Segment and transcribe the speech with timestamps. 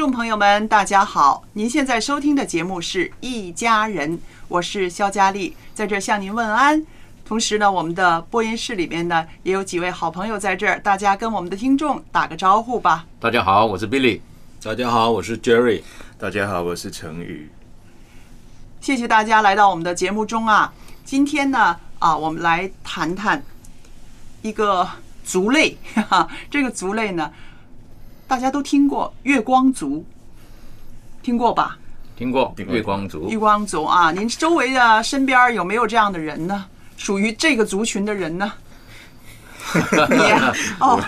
[0.00, 1.44] 众朋友们，大家好！
[1.52, 4.16] 您现在收听的节目是《一家人》，
[4.48, 6.82] 我是肖佳丽，在这儿向您问安。
[7.22, 13.04] 同时呢，我们的播音室里面呢也有几位好朋友在这儿，大家跟我们的听众打个招呼吧。
[13.20, 14.22] 大家好，我是 Billy。
[14.62, 15.82] 大家好，我是 Jerry。
[16.16, 17.50] 大家好，我是陈宇。
[18.80, 20.72] 谢谢大家来到我们的节目中啊！
[21.04, 23.42] 今天呢啊，我们来谈谈
[24.40, 24.88] 一个
[25.22, 27.30] 族类，哈哈，这个族类呢，
[28.30, 30.06] 大家都听过月光族，
[31.20, 31.76] 听过吧？
[32.16, 33.28] 听过月光族。
[33.28, 36.64] 月光族啊，您周围的身边有没有这样的人呢？
[36.96, 38.52] 属于这个族群的人呢？
[40.80, 41.00] 哦，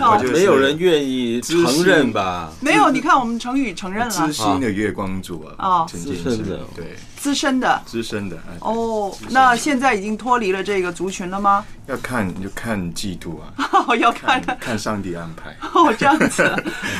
[0.00, 2.50] 哦没有人愿意承认吧？
[2.60, 9.12] 没有，你看我们成语承认了资深的月光族啊，哦资深的对资深的资深的哎哦。
[9.30, 11.64] 那现在已经脱离了这个族群了吗？
[11.86, 15.56] 要看就看季度啊，哦， 要看看看上帝安排。
[15.72, 16.50] 哦，这样子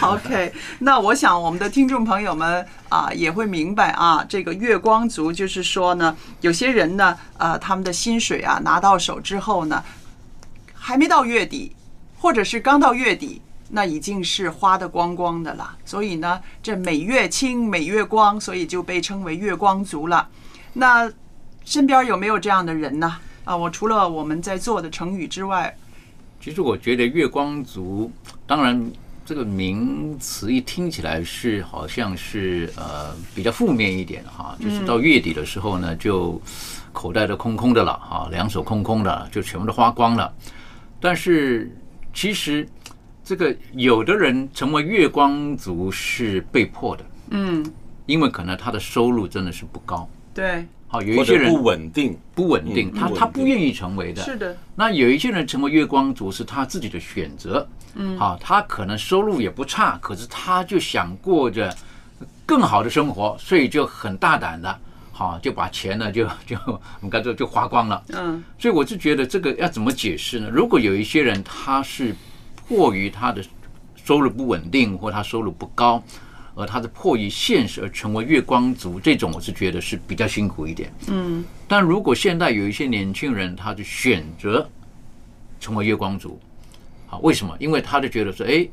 [0.01, 0.53] ，OK。
[0.79, 9.83] 那我想我们的听众朋友们啊也会明白啊，这个月光族就是说呢，有些人呢，呃，他们的薪水啊拿到手之后呢，
[10.89, 11.77] 还没到月底，
[12.17, 15.77] 或者是刚到月底，那已经是花的光光的了。
[15.85, 20.27] 所以呢，这每月清每月光，所以就被称为月光族了。
[20.73, 21.13] 那
[21.63, 23.19] 身边有没有这样的人呢？
[23.45, 25.77] 啊，我除了我们在做的成语之外，
[26.41, 28.11] 其实我觉得月光族，
[28.47, 28.91] 当然
[29.27, 36.41] 这个名词一听起来是好像是呃比较负面一点哈，就是到月底的时候呢，就
[36.95, 40.33] 口袋都空空的了哈，两手空空的，就全部都花光了。
[41.01, 41.71] 但是
[42.13, 42.69] 其实
[43.23, 47.65] 这个有的人成为月光族是被迫的，嗯，
[48.07, 50.09] 因为可能他的收入真的是不高。
[50.35, 54.23] 对，好，有一些人不稳定，不稳定，他他不愿意成为的。
[54.23, 61.77] 是的，那有一些人成为月光族是他自己的选择，嗯，好，他可能收入也不差，可是他就想过着
[62.47, 64.81] 更好的生活，所以就很大胆的，
[65.19, 68.05] 好，就把钱呢 就就我们刚才就花光了。
[68.11, 70.49] 嗯，所以我是觉得这个要怎么解释呢？
[70.49, 72.15] 如果有一些人他是
[72.55, 73.43] 迫于他的
[73.97, 76.01] 收入不稳定，或他收入不高，
[76.55, 80.89] 而他是迫于现实而成为月光族，这种我是觉得是比较辛苦一点。
[81.09, 84.71] 嗯，但如果现在有一些年轻人，他就选择
[85.59, 86.39] 成为月光族，
[87.09, 87.57] 好，为什么？
[87.59, 88.69] 因为他就觉得说，哎，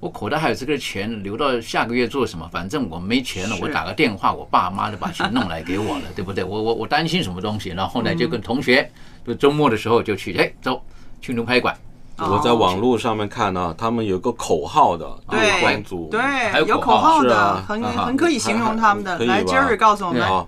[0.00, 2.48] 我口袋还有这个钱，留到下个月做什么？
[2.50, 6.42] 反正我没钱了，我打个电话，我爸妈就把钱弄来给我了， 对不对？
[6.42, 7.68] 我我我担心什么东西？
[7.68, 8.90] 然后呢，就跟同学，
[9.26, 10.82] 就周末的时候就去，哎，走，
[11.20, 11.76] 去牛排馆。
[12.16, 16.20] 我在网络上面看到、他们有个口号的对关注，对，
[16.60, 19.18] 有有口号口号的，很很可以形容他们的。
[19.24, 20.46] 来，Jerry 告诉我们，啊，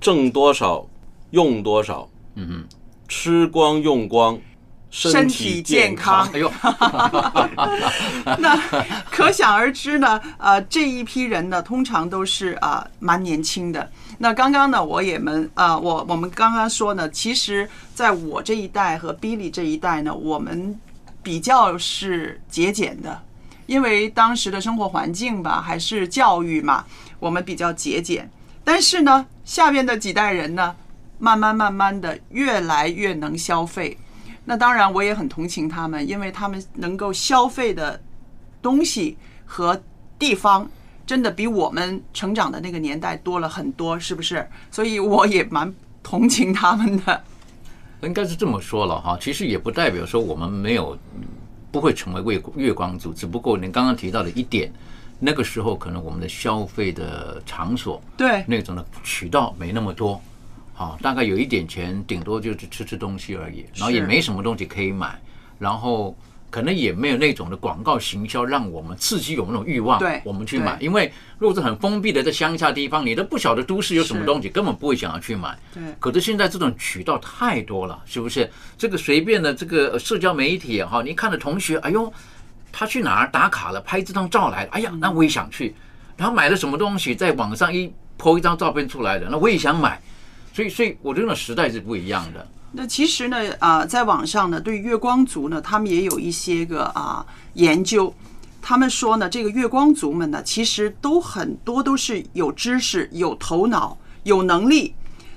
[0.00, 0.84] 挣多少
[1.30, 2.64] 用多少，嗯哼，
[3.06, 4.36] 吃光用光，
[4.96, 6.52] 身体体健康 哎呦，
[8.38, 8.56] 那
[9.10, 13.90] 可想而知呢，呃，这一批人呢，通常都是啊、蛮年轻的。
[14.18, 20.78] 那刚刚呢，我也们啊、我我们刚刚说呢，其实在我这一代和 Billy 这一代呢，我们
[21.24, 23.20] 比较是节俭的，
[23.66, 26.84] 因为当时的生活环境吧，还是教育嘛，
[27.18, 28.30] 我们比较节俭。
[28.62, 30.76] 但是呢，下边的几代人呢，
[31.18, 33.98] 慢慢慢慢的越来越能消费。
[34.44, 38.00] 那当然，我也很同情他们，因为他们能够消费的
[38.60, 39.80] 东西和
[40.18, 40.68] 地方
[41.06, 44.46] 真的比我们成长的那个年代多了很多，是不是？
[44.70, 47.22] 所以我也蛮同情他们的。
[48.02, 50.98] 应该是这么说了哈，其实也不代表说我们没有
[51.72, 54.70] 不会成为月月光族，只不过您刚刚提到的一点，
[55.18, 60.20] 那个时候可能我们的消费的场所对那种的渠道没那么多，
[60.74, 65.18] 好，大概有一点钱，顶多就是吃吃东西而已，然后也没什么东西可以买，
[65.58, 66.14] 然后。
[66.50, 70.78] 可能也没有那种的广告行销，让我们刺激有那种欲望，对我们去买。
[70.80, 75.58] 因为如果是很封闭的在乡下地方，你都不晓得都市有什么东西，根本不会想要去买。
[75.74, 78.48] 对可是现在这种渠道太多了，是不是？
[78.78, 82.12] 这个随便的这个呃社交媒体哈，你看着同学，哎呦，
[82.70, 85.74] 他去哪儿打卡了，拍这张照来了，哎呀，那我也想去。
[86.16, 90.00] 然后买了什么东西，在网上一 po 一张照片出来的，那我也想买。
[90.54, 92.46] 所以，所以我觉得时代是不一样的。
[92.70, 98.14] 那其实呢，啊、在网上呢，对月光族呢，他们也有一些个啊研究。
[98.62, 104.94] 他们说呢，这个月光族们呢，其实都很多都是有知识、有头脑、有能力。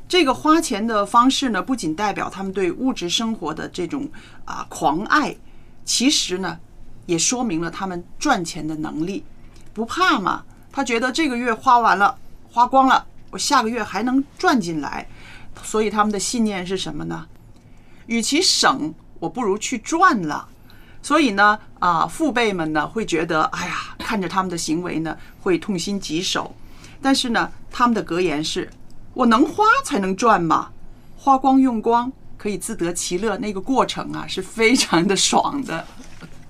[0.08, 4.08] 这个花钱的方式呢，不仅代表他们对物质生活的这种
[4.46, 5.36] 啊狂爱，
[5.84, 6.60] 其实呢，
[7.08, 9.24] 也说明了他们赚钱的能力。
[9.74, 10.44] 不怕嘛？
[10.72, 12.16] 他觉得这个月花完了，
[12.50, 15.08] 花光了，我下个月还能赚进来。
[15.64, 17.26] 所以他们的信念是什么呢？
[18.06, 20.48] 与其省，我不如去赚了。
[21.02, 26.56] 所以呢，啊，父辈们呢会觉得，哎呀，看着他们的行为呢，会痛心疾首。
[27.02, 28.70] 但是呢，他们的格言是：
[29.14, 30.70] 我能花才能赚嘛，
[31.16, 35.86] 花光用光可以自得其乐，那个过程啊是非常的爽的。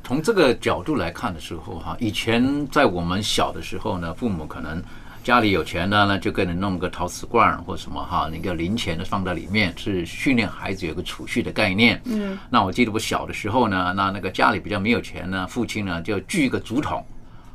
[0.03, 4.83] 从这个角度来看的时候，哈，以前在我们小的时候呢，父母可能
[5.27, 12.01] 家里有钱的呢，就给你弄个陶瓷罐儿或什么哈，那个零钱的放在里面，是训练孩子有个储蓄的概念。
[12.05, 17.05] 嗯，那我记得我小的时候呢，那那个家里比较没有钱呢，父亲呢就锯一个竹筒。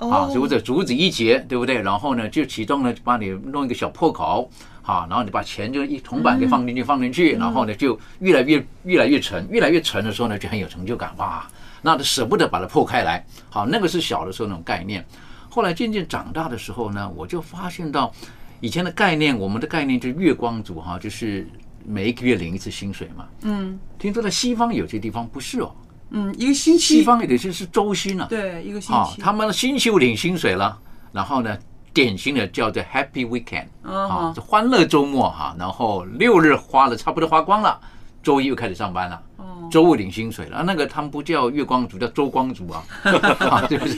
[0.00, 1.80] 啊，所以或者竹子一节，对不对？
[1.80, 4.50] 然后呢，就其中呢，帮你弄一个小破口，
[4.82, 11.48] 好，然后你把钱就一铜板给放进去，放进去，然后呢，就越来越越来越沉，越来越沉的时候呢，就很有成就感，哇，
[11.80, 13.24] 那都舍不得把它破开来。
[13.48, 15.02] 好，那个是小的时候那种概念。
[15.54, 18.10] 后来渐渐长大的时候呢，我就发现到
[18.60, 21.46] 以前的概念，我们的概念就是月光族哈，就是
[21.84, 23.26] 每一个月领一次薪水嘛。
[23.42, 25.70] 嗯听说在西方有些地方不是哦，
[26.08, 28.26] 嗯，一个星期，西方有些是周薪啊。
[28.30, 30.80] 对一个星啊，期，他们的星期五领薪水了，
[31.12, 31.54] 然后呢，
[31.92, 37.78] 典型的叫做 Happy Weekend 嗯啊，就欢乐周末哈，然后六日花了差不多花光了，
[38.22, 39.22] 周一又开始上班了。
[39.72, 42.84] 哦周五领薪水了，啊那个他们不叫月光族，叫周光族啊，
[43.48, 43.96] 啊是不是？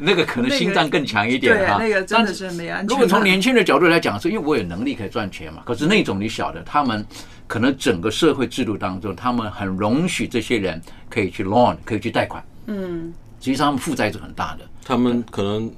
[0.00, 1.76] 那个可能心脏更强一点对，哈。
[1.78, 2.86] 那个真的但是没安全感。
[2.88, 5.62] 如果从年轻的角度来讲，是因为我有能力可以赚钱嘛。
[5.66, 7.04] 可是那种你晓得，他们
[7.46, 12.42] 可能整个社会制度当中，他们很容许这些人可以去 loan，可以去贷款。
[12.66, 14.64] 嗯，实际上他们负债是很大的。
[14.82, 15.70] 他们可能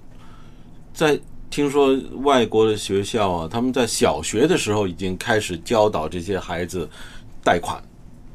[0.94, 1.18] 在
[1.50, 6.88] 听说外国的学校啊，他们在小学的时候已经开始教导这些孩子
[7.42, 7.82] 贷款，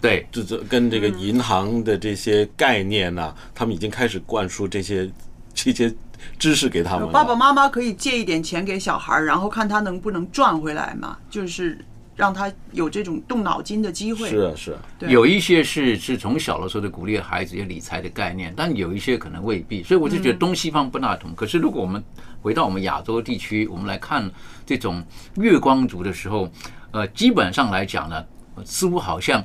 [0.03, 5.09] 对，这这跟这个银行的这些概念呐、他们已经开始灌输这些
[5.53, 5.95] 这些
[6.37, 7.13] 知识给他们了。
[7.13, 11.77] 爸爸妈妈可以借一点钱给小孩儿，然后看他能不能赚回来嘛，就是
[12.17, 14.27] 让他有这种动脑筋的机会。
[14.29, 21.33] 是啊是啊，有一些是是从小的时候就鼓励孩子有理财的概念，但有一些可能未必，所以我就觉得东西方不大同。
[21.33, 22.03] 可是如果我们
[22.41, 24.29] 回到我们亚洲地区，我们来看
[24.65, 25.01] 这种
[25.35, 26.51] 月光族的时候，
[26.91, 28.21] 呃，基本上来讲呢，
[28.65, 29.41] 似乎好像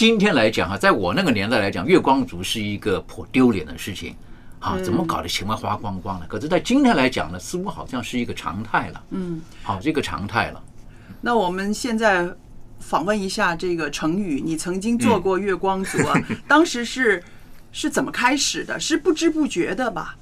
[0.00, 4.16] 今天来讲哈，在我那个年代来讲，月光族是一个颇丢脸的事情。
[4.58, 6.26] 啊，怎么搞的钱会花光光了？
[6.26, 9.04] 可是，在今天来讲呢，似乎好像是一个常态了。
[9.10, 10.62] 嗯，好，这个常态了。
[11.20, 12.26] 那我们现在
[12.78, 16.18] 访问一下这个成宇，你曾经做过月光族啊？
[16.48, 17.22] 当时是
[17.70, 18.80] 是怎么开始的？
[18.80, 20.16] 是不知不觉的吧？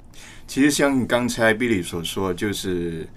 [0.49, 3.08] 其实像刚才 Billy 所说，就是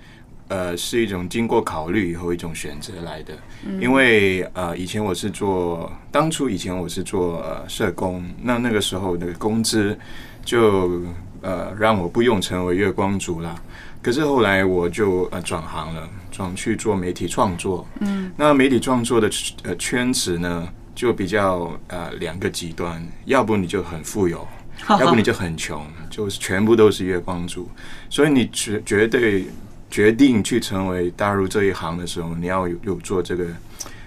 [0.52, 3.34] 呃是一种经过考虑以后一种选择来的。
[3.80, 9.98] 因为呃以前我是做，当初以前我是做呃社工，那那个时候的工资
[10.44, 11.04] 就
[11.42, 13.56] 呃让我不用成为月光族啦。
[14.02, 17.88] 可是后来我就呃转行了，转去做媒体创作。
[18.02, 19.30] 嗯，那媒体创作的
[19.64, 24.46] 呃圈子呢，就比较呃两个极端，要不你就很富有，
[25.00, 27.70] 要不你就很穷，就是全部都是月光族。
[28.10, 29.46] 所以你绝绝对
[29.92, 33.46] 决定去成为大陆这一行的时候，你要有有做这个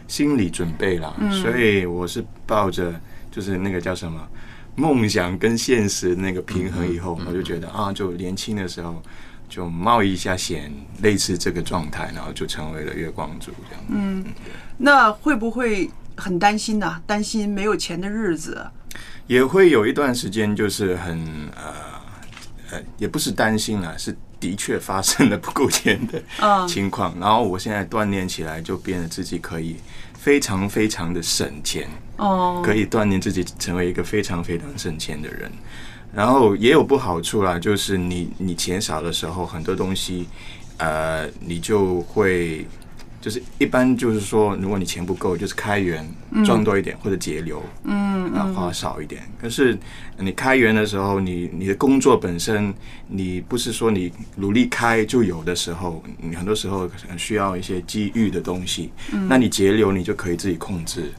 [0.08, 1.14] 心理准备啦。
[1.18, 2.98] 嗯所以我是抱着
[3.30, 4.26] 就是那个叫什么
[4.74, 9.00] 梦想跟现实那个平衡以后，我就觉得啊，就年轻的时候。
[9.46, 10.72] 就冒一下险，
[11.02, 13.84] 类似这个状态，然后就成为了月光族这样。
[13.88, 14.24] 嗯，
[14.78, 18.66] 那会不会很担心呢、担心没有钱的日子？
[19.28, 21.20] 也会有一段时间就是很
[21.54, 21.72] 呃
[22.72, 29.76] 呃，也不是担心啦，是的确发生了不够钱的嗯情况，然后我现在锻炼起来就变得自己可以
[30.18, 35.50] 非常非常的省钱，哦，可以锻炼自己成为一个非常非常省钱的人。
[36.12, 40.28] 然后也有不好处啦，就是你你钱少的时候，很多东西，
[40.76, 42.66] 呃，你就会
[43.24, 46.06] 就是一般就是说，如果你钱不够，就是开源
[46.44, 49.22] 赚多一点或者节流，嗯啊花少一点。
[49.40, 49.78] 可是
[50.18, 52.74] 你开源的时候，你你的工作本身，
[53.08, 58.90] 你不是说你努力开就有的时候，你很多时候需要一些机遇的东西，
[59.26, 61.10] 那你节流你就可以自己控制。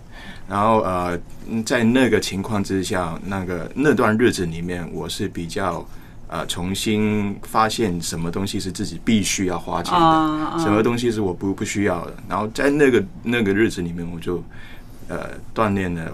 [0.48, 1.20] 然后呃，
[1.50, 5.84] 嗯在那个情况之下，那个那段日子里面，我是比较
[6.28, 12.14] 呃重新发现什么东西是自己必须要花钱的，什么东西是我不不需要的。
[12.28, 14.44] 然后在那个那个日子里面，我就
[15.08, 16.12] 呃锻炼了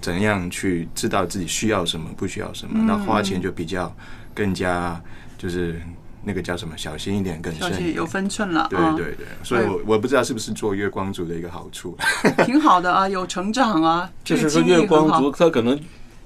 [0.00, 3.94] 怎样去知道自己需要什么，不需要什么，那花钱就比较
[4.34, 5.00] 更加
[5.38, 5.80] 就是
[6.22, 8.68] 那个叫什么小心一点，更小心有分寸了，啊。
[8.70, 9.14] 对对。
[9.14, 11.96] 对，所以我我不知道是不是做月光族的一个好处。
[12.44, 15.78] 挺好的啊，有成长啊，就是说月光族，他可能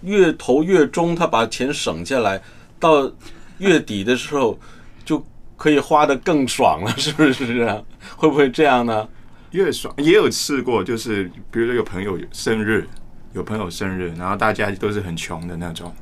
[0.02, 2.40] 越投越中他把钱省下来，
[2.78, 3.10] 到
[3.58, 4.58] 月底的时候
[5.04, 5.24] 就
[5.56, 7.82] 可以花的更爽了，是不是啊？
[8.16, 9.08] 会不会这样呢？
[9.52, 12.86] 越爽也有试过，就是比如说有朋友生日，
[13.32, 15.94] 有朋友生日，然后大家都是很穷的那种，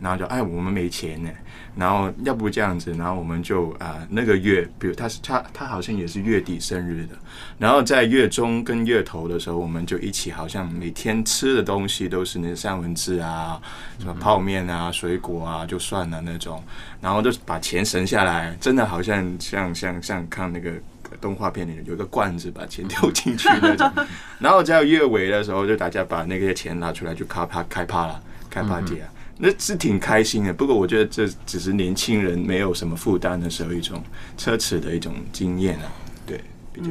[0.00, 1.30] 然后就哎我们没钱呢，
[1.74, 7.16] 然后要不这样子，然后我们就啊、那个月，比如他是他他好像也是月底生日的，
[7.58, 13.60] 然后在月中跟月头的时候，我们就一起好像每天吃的东西都是那三文治啊，
[13.98, 16.62] 什么泡面啊、水果啊就算了那种，
[17.00, 20.72] 然后就把钱省下来，真的好像像像像看那个。
[21.20, 23.92] 动画片里有个罐子，把钱丢进去那种，
[24.40, 29.06] 然后在月尾的时候，就大家把那些钱拿出来就开趴开趴了，开 party 啊，
[29.38, 30.52] 那是挺开心的。
[30.52, 34.02] 不过我觉得这只是年轻人没有什么负担的时候一种
[34.38, 35.92] 奢侈的一种经验啊，
[36.26, 36.40] 对，
[36.72, 36.88] 比较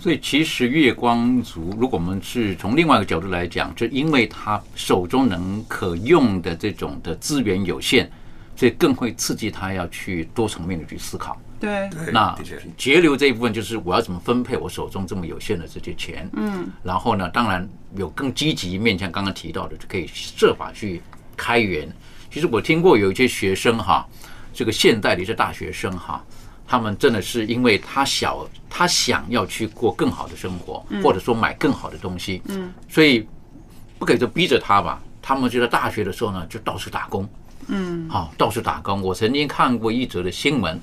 [0.00, 8.10] 所以其实月光族，如果我们是从另外一个角度来讲，就因为他手中能可用的这种的资源有限，
[8.56, 11.40] 所以更会刺激他要去多层面的去思考。
[11.58, 21.02] 对，对那的确节流这一部分就是我要怎么分配我手中这么有限的这些钱，嗯，然后呢，当然有更积极面向刚刚提到的，就可以设法去
[21.40, 21.90] 开源。
[22.30, 24.06] 其实我听过有一些学生哈，
[24.52, 26.22] 这个现代的一些大学生哈，
[26.68, 33.26] 他们真的是因为他小，他想要去过更好的生活，或者说买更好的东西，嗯，所以
[33.98, 35.00] 不可以说逼着他吧。
[35.22, 37.28] 他们就在大学的时候呢，就到处打工，
[37.68, 39.00] 嗯，好，到处打工。
[39.02, 40.80] 我曾经看过一则的新闻，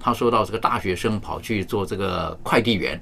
[0.00, 3.00] 他说到这个大学生跑去做这个快递员，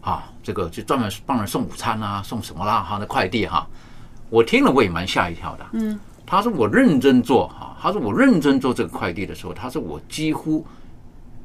[0.00, 3.66] 啊，这个就专门帮人送午餐啊，送什么啦哈，那快递哈，
[4.30, 5.66] 我听了我也蛮吓一跳的。
[5.74, 5.98] 嗯，
[6.30, 10.64] 他说我认真做哈，他说我认真做这个快递的时候，他说我几乎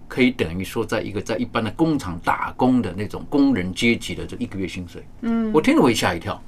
[0.07, 5.03] 可以等于说在一个在一般的工厂打工的那种工人阶级的这一个月薪水。
[5.21, 6.39] 嗯，我听了我也吓一跳。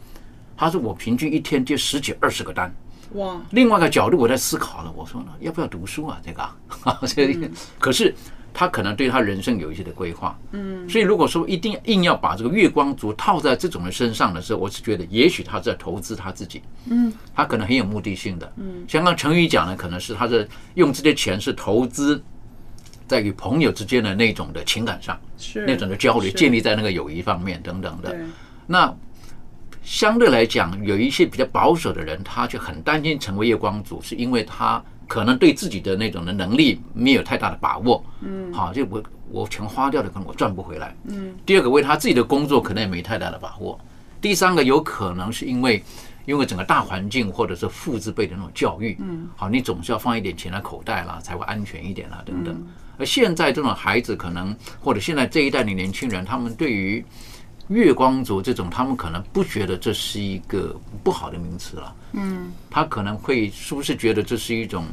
[0.55, 2.71] 他说我平均一天接十几二十个单。
[3.13, 6.21] 哇，另外一个角度，我在思考了，我说呢，要不要读书啊？
[6.23, 6.43] 这个
[6.83, 8.13] 啊， 这个，可是
[8.59, 22.19] 他可能对他人生有一些的规划，嗯，所以如果说一定硬要把这个月光族套在这种人身上的时候，我是觉得也许他在投资他自己，嗯，他可能很有目的性的，嗯，像刚成语讲的，可能是他是用这些钱是投资
[23.05, 28.17] 在与朋友之间的那种的情感上，是那种的交流，建立在那个友谊方面等等的，
[28.65, 28.91] 那
[29.83, 38.03] 相对来讲，有一些比较保守的人，他就很担心成为月光族，是因为他可能对自己的那种的能力没有太大的把握。
[38.21, 40.95] 嗯，好，就我我全花掉了，可能我赚不回来。
[41.05, 43.79] 嗯，第二个为他自己的工作可能也没太大的把握。
[44.19, 45.83] 第三个有可能是因为
[46.25, 52.67] 因为整个大环境或者是父之辈的那种教育，嗯，好，你总是要放一点钱在口袋啦，才会安全一点啦，等等。
[52.97, 57.05] 而现在这种孩子可能或者现在这一代的年轻人，他们对于
[57.67, 61.93] 月光族这种，他们可能不觉得这是一个不好的名词了。
[62.13, 64.85] 嗯，他可能会是不是觉得这是一种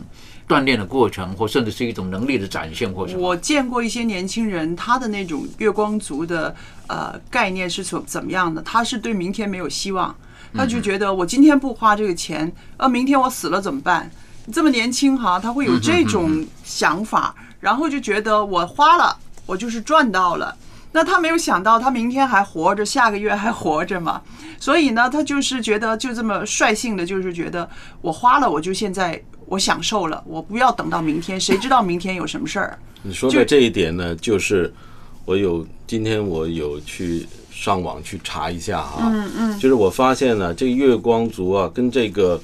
[0.48, 3.20] 锻炼的过程，或甚至是一种能力的展现，或什么？
[3.20, 6.54] 我见过一些年轻人，他的那种月光族的
[6.88, 8.60] 呃概念是怎怎么样的？
[8.62, 10.14] 他是对明天没有希望，
[10.52, 14.10] 他就觉得我今天不花这个钱，呃，明天我死了怎么办？
[14.52, 19.16] 这么年轻哈，他会有这种想法，然后就觉得我花了，
[19.46, 20.54] 我就是赚到了。
[20.94, 24.22] 那他没有想到，他明天还活着，下个月还活着嘛？
[24.60, 27.68] 所以呢，他就是觉得就这么率性的，就是觉得
[28.00, 32.78] 我花了，我就现在我享受了，我不要等到明天， 谁知道明天有什么事儿？
[33.02, 34.72] 你说的这一点呢，就是
[35.24, 42.40] 我有今天我有去上网去查一下哈，嗯嗯，就是我发现呢，这个月光族啊，跟这个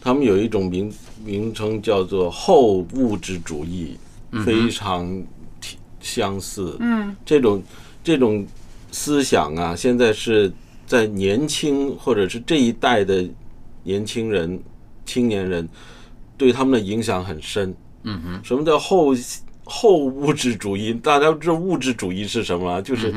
[0.00, 0.90] 他们有一种名
[1.22, 3.96] 名称叫做后物质主义
[4.44, 5.26] 非常体
[6.04, 6.76] 相似。
[6.78, 7.60] 嗯，这种
[8.04, 8.46] 这种
[8.92, 10.52] 思想啊，现在是
[10.86, 13.26] 在年轻或者是这一代的
[13.82, 14.62] 年轻人、
[15.04, 15.68] 青年人
[16.36, 17.74] 对他们的影响很深。
[18.04, 19.14] 嗯哼，什么叫后
[19.64, 20.92] 后物质主义？
[20.92, 22.80] 大家知道物质主义是什么吗？
[22.80, 23.12] 就是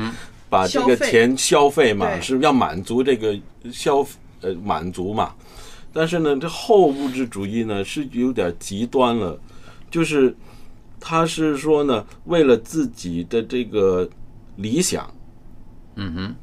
[0.48, 3.38] 把这个钱消费嘛，对是要满足这个
[3.70, 4.04] 消
[4.40, 5.34] 呃满足嘛。
[5.92, 9.38] 但是呢，这后物质主义呢是有点极端了，
[9.90, 10.34] 就是
[11.00, 14.08] 他是说呢，为了自己的这个
[14.56, 15.12] 理想，
[15.96, 16.34] 嗯哼，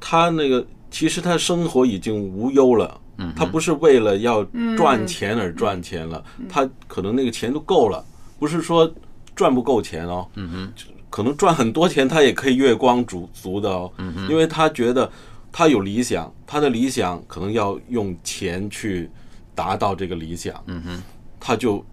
[0.00, 3.00] 他那个其实他生活已经无忧了。
[3.18, 4.42] 嗯，他不是为了要
[4.74, 8.02] 赚钱而赚钱了，他可能那个钱都够了，
[8.38, 8.90] 不是说
[9.36, 10.26] 赚不够钱哦。
[10.34, 10.72] 嗯哼，
[11.10, 13.92] 可能赚很多钱，他也可以月光族足的哦。
[13.98, 15.10] 嗯哼，因为他觉得
[15.52, 19.10] 他有理想，他的理想可能要用钱去
[19.54, 20.58] 达到这个理想。
[20.66, 21.02] 嗯哼，
[21.38, 21.84] 他就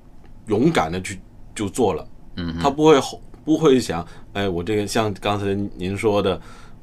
[0.47, 1.19] 勇敢的去
[1.59, 2.07] 就做了。
[2.37, 6.39] 嗯，他不会后不会想，哎，我这个像刚才您说的，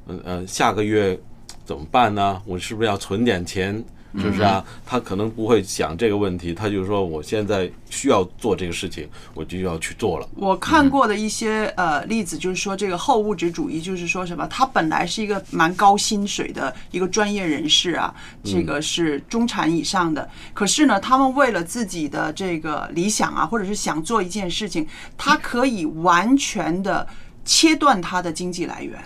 [0.06, 1.18] 嗯呃，下个月
[1.64, 2.42] 怎么办呢？
[2.44, 3.82] 我是不是要存点钱？
[4.18, 4.64] 是不是啊？
[4.84, 10.28] 他可能不会想这个问题，他就是说我现在需要做这个事情，我就要去做了。
[10.36, 24.86] 我看过的一些呃例子，就是说这个后物质主义，就是说什么，他本来是一个蛮高薪水的一个专业人士啊，这个是中产以上的，可是呢，他们为了自己的这个理想啊，或者是想做一件事情，
[25.18, 27.06] 他可以完全的
[27.44, 28.98] 切断他的经济来源，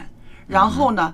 [0.47, 1.12] 然后呢，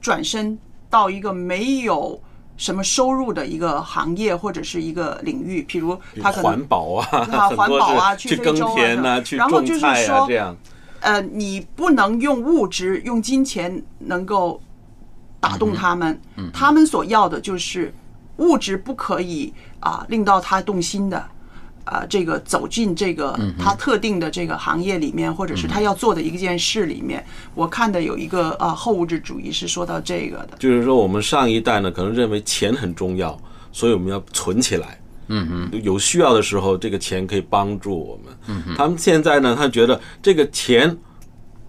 [0.00, 0.56] 转身
[0.88, 2.22] 到一个没有。
[2.56, 10.56] 什么收入的一个行业或者是一个领域，譬如他可能环保啊，啊 环保啊，去耕田啊，去然后就是说这样，
[11.00, 14.60] 呃，你不能用物质、用金钱能够
[15.40, 17.92] 打动他们，嗯他们所要的就是
[18.36, 21.24] 物质不可以啊令到他动心的。
[21.84, 27.24] 啊，这个走进这个他特定的这个行业里面，或者是他要做的一件事里面，
[27.54, 33.36] 我看的有一个呃后物质主义是说到这个的，就是说我们上一代呢可能认为钱很重要，
[33.72, 38.36] 所以我们要存起来，嗯嗯，有需要的时候这个钱可以帮助我们。
[38.46, 40.96] 嗯哼，他们现在呢，他觉得这个钱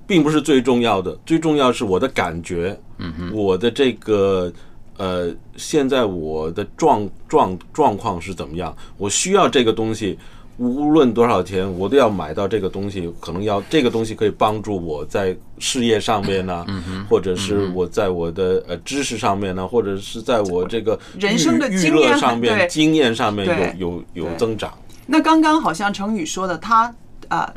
[0.06, 4.52] 并不是最重要的，最重要是我的感觉，嗯哼，我的这个。
[4.98, 8.76] 呃，现在我的状状状况是怎么样？
[8.98, 10.18] 我需要这个东西，
[10.58, 13.12] 无论多少钱，我都要买到这个东西。
[13.20, 16.64] 可能要这个东西可以帮助我在事业上面呢，
[17.10, 24.72] 或者是我在我的呃知识上面呢，或者是在我这个人生的娱乐上面、经验上面有有有增长。
[25.08, 26.94] 那刚刚好像成宇说的，他
[27.30, 27.52] 啊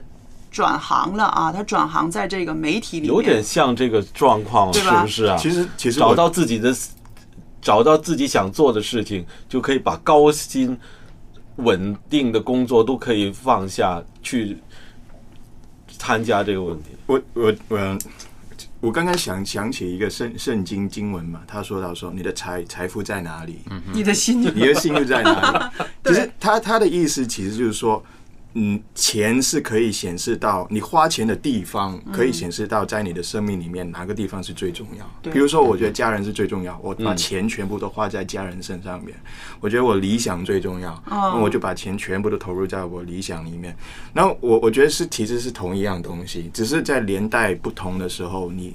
[0.50, 5.36] 转行了啊，他转行在这个媒体里面，有点像这个状况，是不是啊？
[5.36, 6.74] 其实其实找到自己的。
[7.66, 10.78] 找到自己想做的事情，就可以把高薪、
[11.56, 14.58] 稳定的工作都可以放下去
[15.98, 16.90] 参加这个问题。
[17.06, 17.98] 我我我
[18.78, 23.58] 我刚刚想想起一个圣圣经经文嘛，他说到说你的财财富在哪里？
[23.92, 25.84] 你的心，你的心就在哪里？
[26.06, 28.00] 其实他他的意思其实就是说。
[28.58, 35.30] 嗯，钱是可以显示到你花钱的地方，可以显示到在你的生命里面哪个地方是最重要。
[35.30, 39.14] 比如说，我觉得家人是最重要，我把钱全部都花在家人身上面。
[39.60, 43.76] 我觉得我理想最重要，那我就把钱全部都投入在我理想里面。
[44.14, 48.74] 然后我我觉得是其实是同一样东西，只是在年代不同的时候你。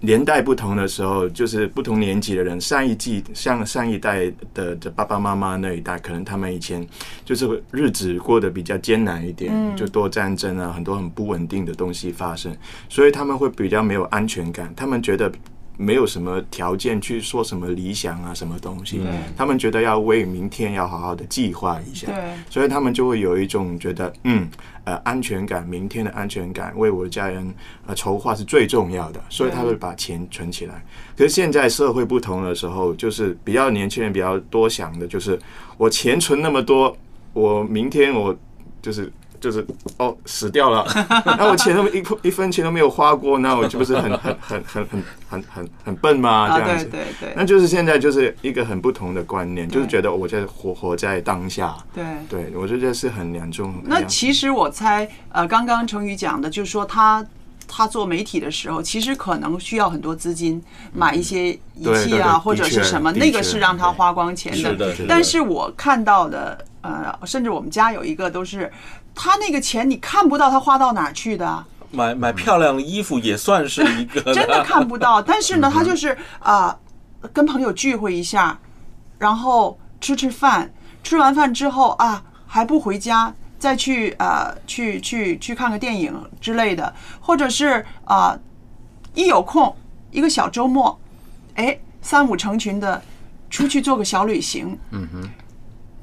[0.00, 2.60] 年代不同的时候，就是不同年纪的人。
[2.60, 6.86] 上一季像上一代的的爸爸妈妈那一代，可能他们以前
[7.24, 12.56] 就是日子过得比较艰难一点，就多战争啊，很多很不稳定的东西发生，
[12.88, 14.72] 所以他们会比较没有安全感。
[14.76, 15.30] 他们觉得
[15.78, 19.00] 没有什么条件去说什么理想啊，什么东西，
[19.34, 22.08] 他们觉得要为明天要好好的计划一下，
[22.50, 24.46] 所以他们就会有一种觉得，嗯。
[24.84, 27.54] 呃，安全感，明天的安全感，为我的家人
[27.86, 30.82] 呃筹划是最重要的，所以他会把钱存起来。
[31.14, 35.38] 可是现在社会不同的时候，就是比较年轻人比较多想的，就是
[35.76, 36.96] 我钱存那么多，
[37.34, 38.34] 我明天我
[38.80, 39.64] 就是就是
[39.98, 40.86] 哦死掉了，
[41.38, 46.58] 那我钱都一一分钱都没有花过，那我就不是很很很很很很很很笨吗？
[46.58, 51.76] 这样子，对对，那就是现在就是一个很不同的观念，就是觉得我在活活在当下。
[51.94, 53.74] 对，对我觉得是很两种。
[53.84, 57.24] 那其实我猜，呃，刚刚成宇讲的，就是说他
[57.66, 64.94] 他做媒体的时候，其实可能需要很多资金买一些仪器啊，或者是什么，那个是让他花光钱的。
[65.06, 68.72] 但是我看到的，呃，甚至我们家有一个都是，
[69.20, 71.64] 他那个钱你看不到他花到哪儿去的。
[71.90, 75.20] 买买漂亮的衣服也算是一个，真的看不到。
[75.20, 76.78] 但是呢，他就是啊，
[77.32, 78.56] 跟朋友聚会一下，
[79.18, 80.70] 然后吃吃饭，
[81.02, 88.38] 吃完饭之后啊，还不回家，再去呃去去去看个电影之类的，或者是啊、
[89.14, 89.74] 一有空
[90.10, 90.96] 一个小周末，
[91.54, 93.02] 哎，三五成群的
[93.48, 95.30] 出去做个小旅行，嗯哼，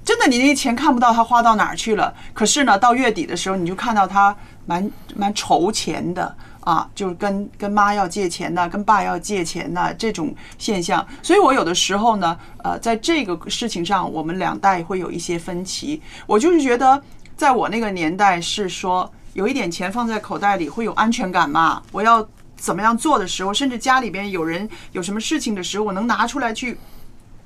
[0.05, 2.13] 真的，你那些钱看不到他花到哪儿去了。
[2.31, 4.33] 可是呢，到月底的时候，你就看到他
[4.67, 11.03] 蛮蛮筹钱的啊，就是跟跟妈要借钱呐，跟爸要借钱呐这种现象。
[11.23, 15.99] 所以我有的时候呢，呃，在这个事情上，我们两代会有一些分歧。
[16.27, 17.01] 我就是觉得，
[17.35, 21.81] 在我那个年代是说，有一点钱放在口袋里会有安全感嘛。
[21.91, 22.23] 我要
[22.55, 26.77] 怎么样做的时候，甚至家里边有人有什么事情的时候，我能拿出来去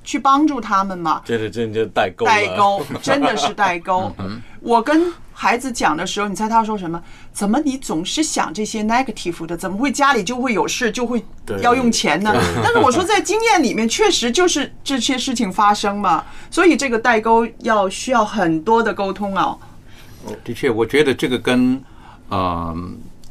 [0.02, 1.22] 去帮助他们嘛。
[1.24, 2.26] 这是真就代沟。
[2.26, 4.12] 代 沟真的是代沟。
[4.60, 7.02] 我跟孩子讲的时候，你猜他说什么？
[7.32, 9.56] 怎么你总是想这些 negative 的？
[9.56, 11.24] 怎么会家里就会有事，就会
[11.62, 12.30] 要用钱呢？
[12.62, 16.24] 但是我说，在经验里面，确实就是 这些事情发生嘛。
[16.50, 19.56] 所以这个代沟要需要很多的沟通啊。
[20.44, 21.82] 的确，我觉得这个跟
[22.28, 22.76] 呃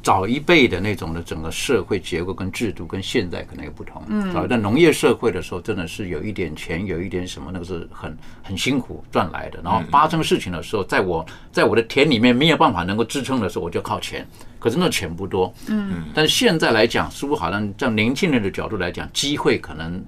[0.02, 4.02] 早一辈的那种的整个社会结构跟制度跟现在可能也不同。
[4.08, 9.60] 嗯早在农业社会的时候，真的是有一点钱，有一点什么，那个是很很辛苦赚来的。
[9.62, 14.26] 然后发生事情的时候，在我在我的田里面没有办法能够支撑的时候，我就靠钱。
[14.58, 20.04] 可是那钱不多，嗯但是现在来讲，似乎好像在年轻人的角度来讲，机会可能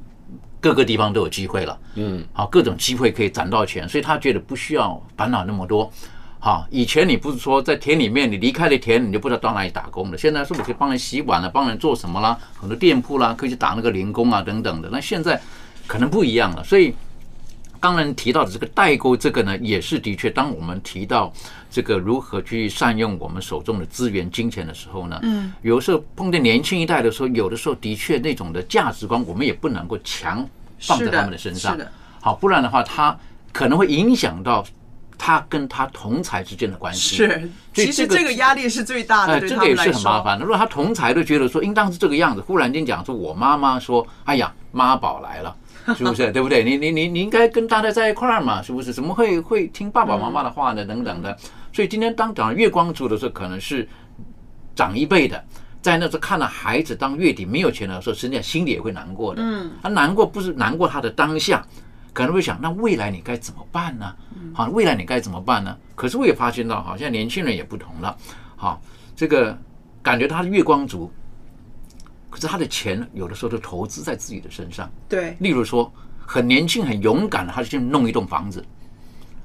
[0.60, 1.80] 各个地方都有机会了。
[1.96, 5.92] 嗯，好，各种机会可以攒到钱，所以他觉得不需要烦恼那么多。
[6.44, 10.18] 好，以前你不是说在田里面，你离开了田，你就不知道到哪里打工了。
[10.18, 12.36] 现在是不是可以帮人洗碗了，帮人做什么啦？
[12.60, 14.90] 很多店铺啦，可以去打那个零工啊等等的。
[14.92, 15.40] 那现在
[15.86, 16.96] 可能不一样了，所以
[17.80, 21.32] 刚才提到的这个代沟，这个呢，也是的确，当我们提到
[21.70, 30.44] 这个如何去善用我们手中的资源、金钱的时候呢，嗯，有时候碰见年轻一代的时候，有的时候的确那种的价值观，我们也不能够强
[30.80, 31.92] 放在他们的身上是的。
[32.20, 33.16] 好，不然的话，他
[33.52, 34.66] 可能会影响到
[35.24, 37.16] 他跟他同才之间的关系。
[37.16, 39.76] 是，其实这个压力是最大的，这个也。
[39.76, 40.44] 是很麻烦的。
[40.44, 45.56] 如果他同才都觉得说应当是这个样子，忽然间讲说我妈妈说，哎呀，妈宝来了，
[45.96, 46.32] 是不是？
[46.32, 46.64] 对不对？
[46.64, 48.92] 你你你你应该跟大家在一块儿嘛，是不是？
[48.92, 50.84] 怎么会会听爸爸妈妈的话呢？
[50.84, 51.38] 等等的。
[51.72, 53.88] 所以今天当讲月光族的时候，可能是
[54.76, 55.40] 长一辈的。
[55.84, 59.42] 在那时候看到孩子当月底没有钱的时候，实际上心里也会难过的。
[59.44, 61.64] 嗯，他难过不是难过他的当下，
[62.14, 64.14] 可能会想，那未来你该怎么办呢？
[64.54, 65.78] 好，未来你该怎么办呢？
[65.96, 68.18] 可是我也发现到，好像年轻人也不同了。
[68.58, 68.82] 好，
[69.16, 69.58] 这个
[70.02, 71.10] 感觉他是月光族，
[72.30, 74.92] 可是他的钱有的时候都投资在自己的身上。
[75.08, 75.92] 对，例如说，
[76.26, 78.62] 很年轻、很勇敢的，他就去弄一栋房子，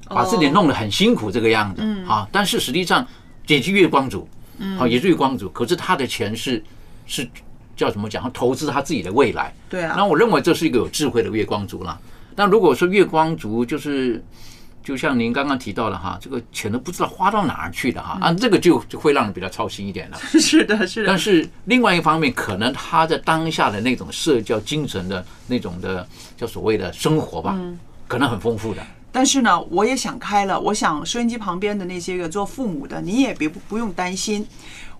[0.09, 1.81] 把自己哦弄得很辛苦这个样子。
[1.83, 3.07] 嗯啊，但是实际上
[3.47, 4.27] 也是月光族，
[4.57, 6.61] 嗯好，也是月光族，可是他的钱是
[7.05, 7.29] 是
[7.77, 8.29] 叫怎么讲？
[8.33, 9.53] 投资他自己的未来。
[9.69, 11.97] 对啊那我认为这是一个有智慧的月光族啦。
[12.37, 14.23] 那如果说月光族就是。
[14.83, 20.17] 就像您刚刚提到的哈，这个钱都不知道花到哪儿去的哈，啊，这个就就会让人比较操心一点了。
[20.39, 21.07] 是的，是的。
[21.07, 28.81] 但是另外一方面，可能他在当下的那种社交精神的那种的叫所谓的生活吧，嗯可能很丰富的。
[29.11, 30.57] 但是呢，我也想开了。
[30.57, 34.47] 我想收音机旁边的那些个做父母的，你也别不不用担心。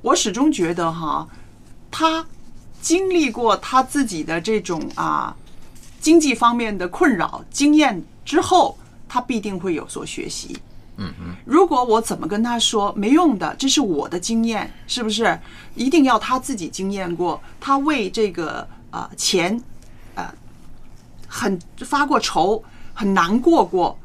[0.02, 1.26] 我始终觉得哈，
[1.90, 2.26] 他
[2.82, 5.34] 经历过他自己的这种啊
[6.08, 8.78] 经济方面的困扰经验之后，
[9.10, 10.58] 他必定会有所学习。
[10.96, 15.38] 嗯嗯，如果我怎么跟他说没用的，这是我的经验，是不是？
[15.76, 19.62] 一定要他自己经验过，他为这个呃钱
[20.16, 20.34] 呃
[21.28, 24.00] 很发过愁，很难过过。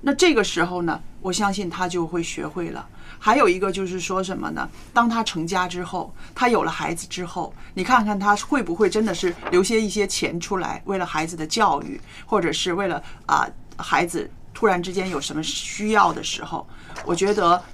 [0.00, 2.84] 那这个时候呢，我相信他就会学会了。
[3.24, 4.68] 还有一个就是说什么呢？
[4.92, 16.66] 当他成家之后，他有了孩子之后，你看看他会不会真的是留些一些钱出来，为了孩子的教育，或者是为了啊、孩子突然之间有什么需要的时候，
[17.06, 17.64] 我觉得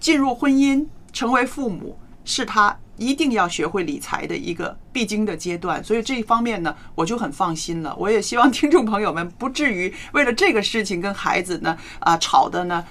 [0.00, 7.94] 进入婚姻成为父母是他一定要学会理财的一个必经的阶段，所以这一方面呢，我就很放心了。
[7.96, 12.84] 我也希望听众朋友们不至于为了这个事情跟孩子呢啊、吵的呢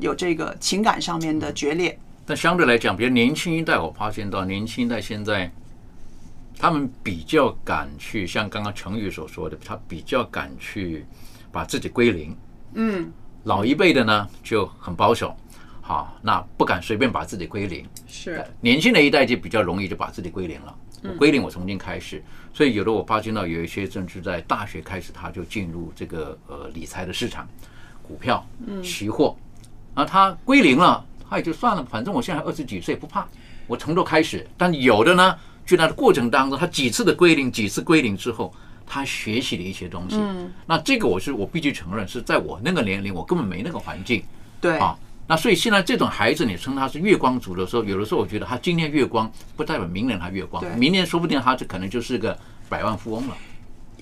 [0.00, 1.98] 有这个情感上面的决裂。
[2.26, 5.50] 但相对来讲，比如年轻一代，我发现到年轻一代现在，
[6.58, 11.04] 他们比较敢去，像刚刚成宇所说的，他比较敢去
[11.50, 12.36] 把自己归零。
[12.74, 13.10] 嗯，
[13.44, 15.34] 老一辈的呢就很保守，
[15.80, 17.84] 好，那不敢随便把自己归零。
[18.06, 20.76] 是年轻的一代就比较容易就把自己归零了。
[21.02, 22.22] 我嗯归零，我重新开始。
[22.52, 27.48] 所以有的我发现到有一些甚至在大学开始，他就进入这个呃理财的市场，
[28.06, 29.34] 股票、嗯期货，
[29.94, 33.26] 啊，他归零了，他也就算了，反正我现在二十几岁不怕，
[33.66, 34.46] 我从头开始。
[34.56, 38.52] 但有的呢，就在过程当中，他几次的归零，几次归零之后，
[38.86, 40.16] 他学习了一些东西。
[40.16, 44.22] 嗯那这个我是我必须承认，是在我那个年龄，我根本没那个环境。
[44.60, 53.36] 对啊，那所以现在这种孩子，你称他是月光族的时候，有的时候我觉得他今天月光，不代表明年他月光，明年说不定他就可能就是个百万富翁了。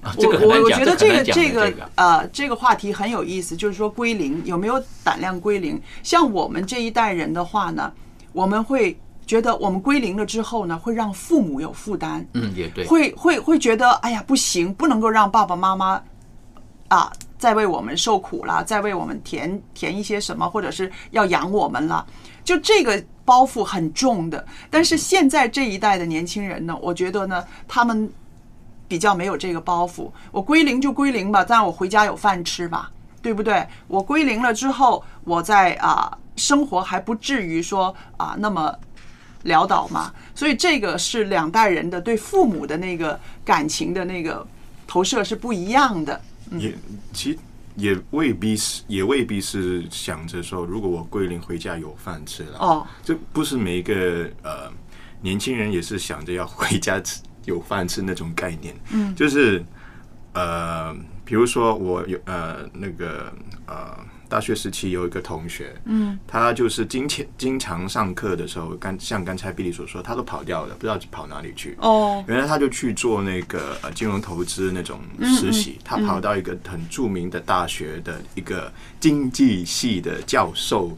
[0.03, 5.81] 啊，我我我觉得这个这个呃这个话题很有意思，就是说归零有没有胆量归零？
[6.03, 7.93] 像我们这一代人的话呢，
[8.33, 16.03] 我们会觉得我们归零了之后呢，会让父母有负担，嗯，也对，会会会觉得哎呀不行，不能够让爸爸妈妈
[16.89, 22.05] 啊再为我们受苦了，再为我们填填一些什么，或者是要养我们了，
[22.43, 24.45] 就这个包袱很重的。
[24.71, 28.11] 但是现在这一代的年轻人呢，我觉得呢，他们
[28.89, 33.65] 比较没有这个包袱，我归零就归零吧，但我回家有饭吃吧，对不对？
[33.87, 38.75] 我归零了之后，我在啊生活还不至于说啊那么
[39.45, 40.13] 潦倒嘛。
[40.35, 44.47] 所以这个是两代人的对父母的那个感情的那个
[44.87, 46.19] 投射是不一样的。
[46.53, 46.75] 也
[47.13, 47.39] 其实
[47.77, 52.59] 也未必是，也未必是想着说，如果我归零回家有饭吃了。
[52.59, 54.73] 哦，这不是每一个呃
[55.21, 58.75] 年轻人也是想着要回家吃有饭吃那种概念。
[58.93, 59.65] 嗯就是
[60.35, 63.33] 呃，比如说我有呃那个
[63.67, 71.77] 呃大学时期有一个同学，嗯他就是经常经常上课的时候，刚像刚才比利所说，他都跑掉了，不知道跑哪里去。
[71.81, 80.97] 哦原来他就去做那个呃金融投资那种实习，他跑到一个很著名的大学的一个经济系的教授。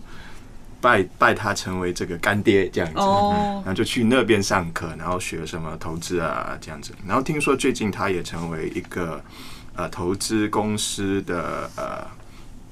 [0.81, 3.63] 拜拜他成为这个干爹这样子，哦。
[3.65, 6.93] 然后就去那边上课，然后学什么投资啊这样子。
[7.07, 9.23] 然后听说最近他也成为一个
[9.75, 12.07] 呃投资公司的呃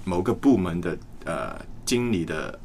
[0.05, 2.59] 某个部门的呃经理的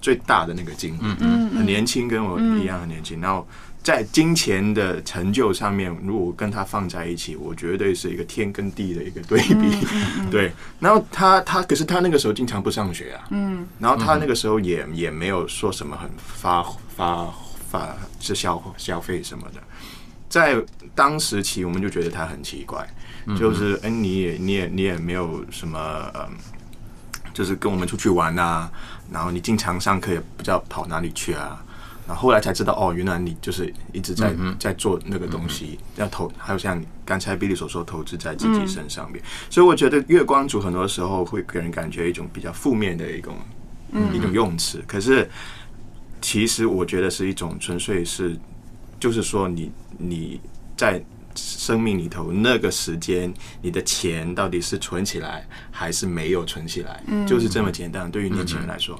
[0.00, 3.20] 最大的那个经理，嗯嗯很年轻，跟我一样很年轻。
[3.20, 3.46] 然后
[3.82, 9.86] 在金钱的成就上面，如果跟他放在一起，我绝对是一个天跟地的一个对比。
[10.30, 13.66] 对，然后他他可是他那个时候经常不上学啊，嗯。
[13.78, 16.62] 然后他那个时候也也没有说什么很发
[16.94, 17.32] 发
[17.70, 19.62] 发是消消费什么的，
[20.28, 20.62] 在
[20.94, 22.86] 当时起我们就觉得他很奇怪，
[23.38, 25.78] 就是哎、你也你也你也没有什么
[26.14, 26.28] 嗯，
[27.32, 28.70] 就是跟我们出去玩啊，
[29.10, 31.64] 然后你经常上课也不知道跑哪里去啊。
[32.08, 39.22] 然后后来才知道，哦，原来你就是一直在、在做那个东西，要投，还有像刚才 Billy 所说，投资在自己身上面。
[39.50, 43.36] 所以我觉得月光族很多时候会给人感觉一种比较负面的一种、
[44.10, 45.28] 一种用词，可是
[46.22, 48.34] 其实我觉得是一种纯粹是，
[48.98, 50.40] 就是说你你
[50.78, 58.10] 在生命里头那个时间，你的钱到底是存起来还是没有存起来，就是这么简单。
[58.10, 58.98] 对于年轻人来说。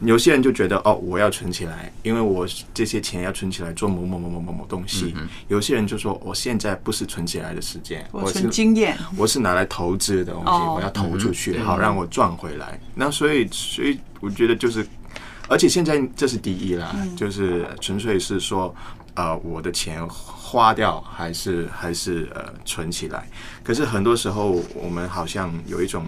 [0.00, 5.14] 有些人就觉得哦，我要存起来，因为我这些钱要存起来做某某某某某某东西。
[5.48, 12.78] 有些人就说，我现在不是存起来的时间，我是存经验，我是拿来投资的东西，哦我要投出去，好让我赚回来。
[12.94, 14.86] 那所以，所以我觉得就是，
[15.48, 18.74] 而且现在这是第一啦，就是纯粹是说，
[19.14, 23.28] 呃，我的钱花掉还是还是呃存起来。
[23.62, 26.04] 可是很多时候，我们好像有一种。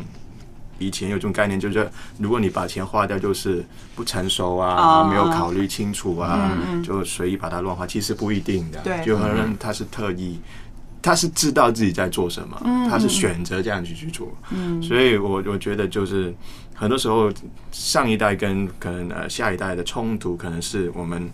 [0.78, 6.50] 以前有一种概念，就是如果你把钱花掉，就是不成熟啊，啊没有考虑清楚啊，
[6.82, 7.86] 就随意把它乱花。
[7.86, 10.38] 其实不一定的，对就可能他是特意，
[11.00, 12.60] 他是知道自己在做什么，
[12.90, 14.32] 他是选择这样去去做。
[14.82, 16.34] 所以我我觉得就是
[16.74, 17.32] 很多时候
[17.72, 21.30] 上一代跟可能呃下一代的冲突，可能是我们。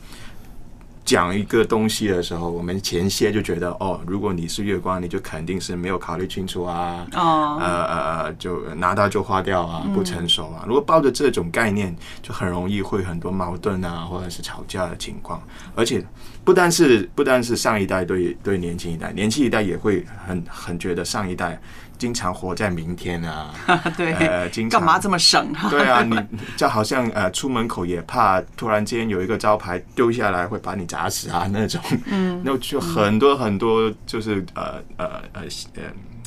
[1.10, 10.64] 讲一个东西的时候，我们前些就觉得哦，如果你是月光，你就肯定是没有考虑清楚啊，哦呃呃呃，就拿到就花掉啊，不成熟啊。
[10.68, 11.92] 如果抱着这种概念，
[12.22, 15.42] 就很容易会很多矛盾啊，或者是吵架的情况。
[15.74, 16.00] 而且
[16.44, 21.60] 不单是不单是上一代对对年轻一代，年轻一代也会很很觉得上一代
[22.00, 23.52] 经常活在明天啊，
[23.94, 25.68] 对，呃，经常干嘛这么省啊？
[25.68, 26.18] 对啊， 你
[26.56, 35.42] 就好像呃，出门口也怕突然间有一个招牌丢下来会把你砸死啊那种，嗯， 那就很多很多就是呃呃呃
[35.74, 35.82] 呃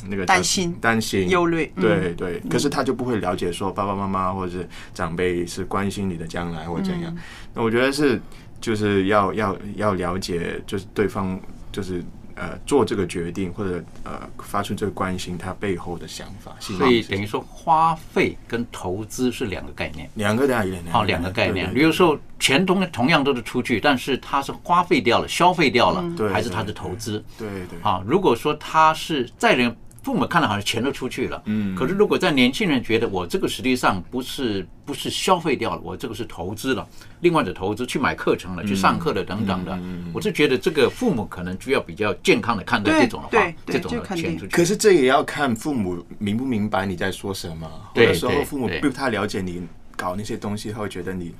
[0.08, 1.28] 那个担心担心。
[1.28, 1.82] 忧虑嗯。
[1.82, 7.18] 对对，可是他就不会了解说爸爸妈妈或者是长辈是关心你的将来或怎样，嗯。
[7.54, 8.20] 那我觉得是
[8.60, 11.36] 就是要要要了解就是对方
[11.72, 12.00] 就是。
[12.36, 20.10] 呃，做这个决定或者呃发出这个关心，他背后的想法，所以等于说花费跟投资是两个概念。
[20.14, 21.72] 两个概念，好，两个概念。
[21.72, 27.24] 比如说钱同同样都是出去，但是他是花费掉了、消费掉了，对还是他的投资？
[27.38, 31.74] 对对，啊，如果说他是在人父母看了好像钱都出去了，嗯。
[31.74, 36.86] 可是如果在年轻人觉得我这个实际上不是不是消费掉了，我这个是投资了，
[37.20, 39.76] 另外的投资去买课程了、去上课了等等的，
[40.12, 44.52] 我是觉得这个父母可能就要比较健康的看待这种的话这种的钱出去。
[44.52, 47.68] 可是这也要看父母明不明白你在说什么。
[47.94, 48.80] 对有的时候父母对。
[48.80, 51.34] 不太了解你搞那些东西，他会觉得你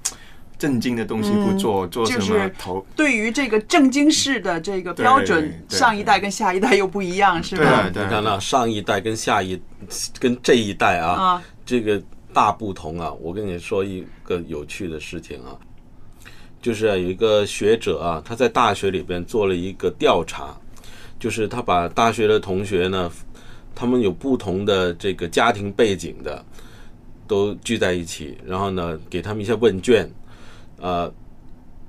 [0.59, 7.88] 正经的东西不做，做什么嗯就是投对于这个正经式的这个标准，上一代跟下一代又不一样，是吧？
[7.88, 9.61] 你看那，上一代跟下一
[10.19, 12.01] 跟这一代啊，啊这个
[12.33, 13.12] 大不同啊。
[13.21, 15.59] 我跟你说一个有趣的事情啊，
[16.62, 20.57] 就是有一个学者啊，他在大学里边做了一个调查，
[21.19, 23.11] 就是他把大学的同学呢，
[23.75, 26.45] 他们有不同的这个家庭背景的，
[27.27, 30.09] 都聚在一起，然后呢，给他们一些问卷，
[30.85, 31.11] 呃，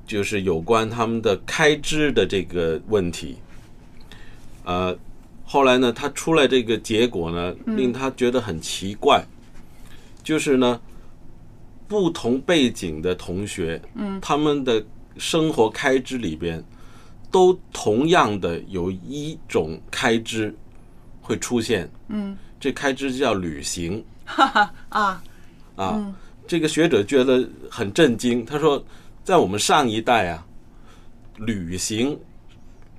[0.07, 3.35] 就是有关他们的开支的这个问题，
[4.63, 4.97] 呃，
[5.43, 9.21] 后来呢，他出来这个结果呢，令他觉得很奇怪，
[10.23, 10.79] 就是呢，
[11.89, 14.17] 不同背景的同学，嗯。
[14.21, 14.81] 他们的
[15.17, 16.63] 生活开支里边，
[17.29, 20.55] 都同样的有一种开支
[21.21, 24.01] 会出现，嗯，这开支叫旅行。
[24.23, 25.23] 哈哈啊，
[25.75, 25.91] 啊。
[25.97, 26.15] 嗯
[26.47, 28.83] 这个学者觉得很震惊，他说，
[29.23, 30.45] 在我们上一代啊，
[31.37, 32.19] 旅行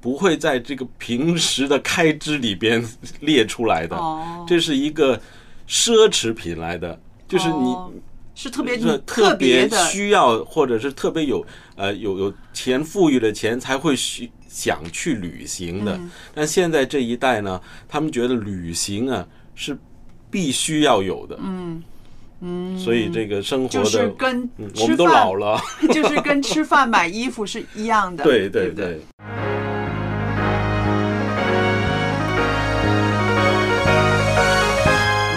[0.00, 2.84] 不会在这个平时的开支里边
[3.20, 5.20] 列出来的，哦这是一个
[5.68, 7.70] 奢侈品来的，就是你。
[7.72, 7.92] 哦
[8.38, 11.42] 是特别是特别需要，或者是特别有
[11.74, 15.96] 呃有有钱富裕的钱才会需想去旅行的。
[15.96, 19.74] 嗯但现在这一代呢，他们觉得旅行啊是
[20.30, 21.38] 必须要有的。
[21.40, 21.82] 嗯
[22.40, 24.48] 嗯，所以这个生活的，就是跟
[24.80, 25.60] 我们都饭老了，
[25.92, 28.24] 就是跟吃饭买衣服是一样的。
[28.24, 29.00] 对对对对。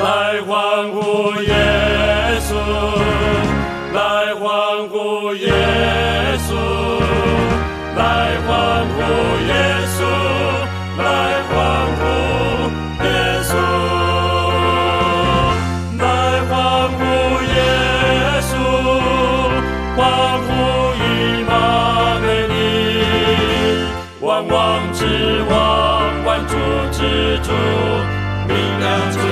[0.01, 1.38] 来欢呼
[27.49, 28.49] 之主。
[28.53, 29.28] 明亮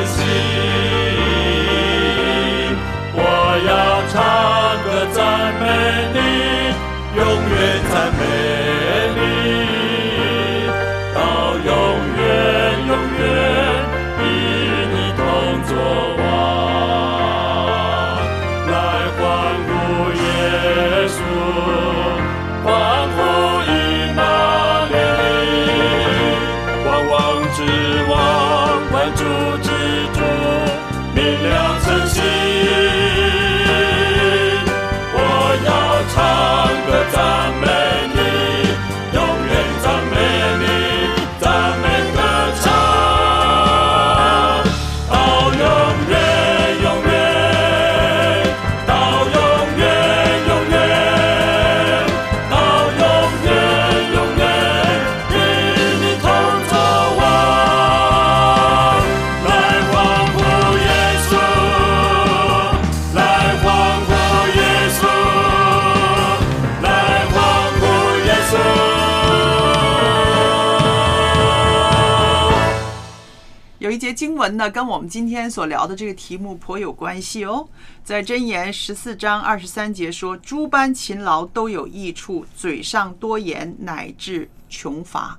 [74.07, 77.67] 节经文呢，跟我们今天所聊的这个题目颇有关系哦。
[78.05, 85.37] 在箴言十四章二十三节说：“诸般勤劳都有益处，嘴上多言乃至穷乏。”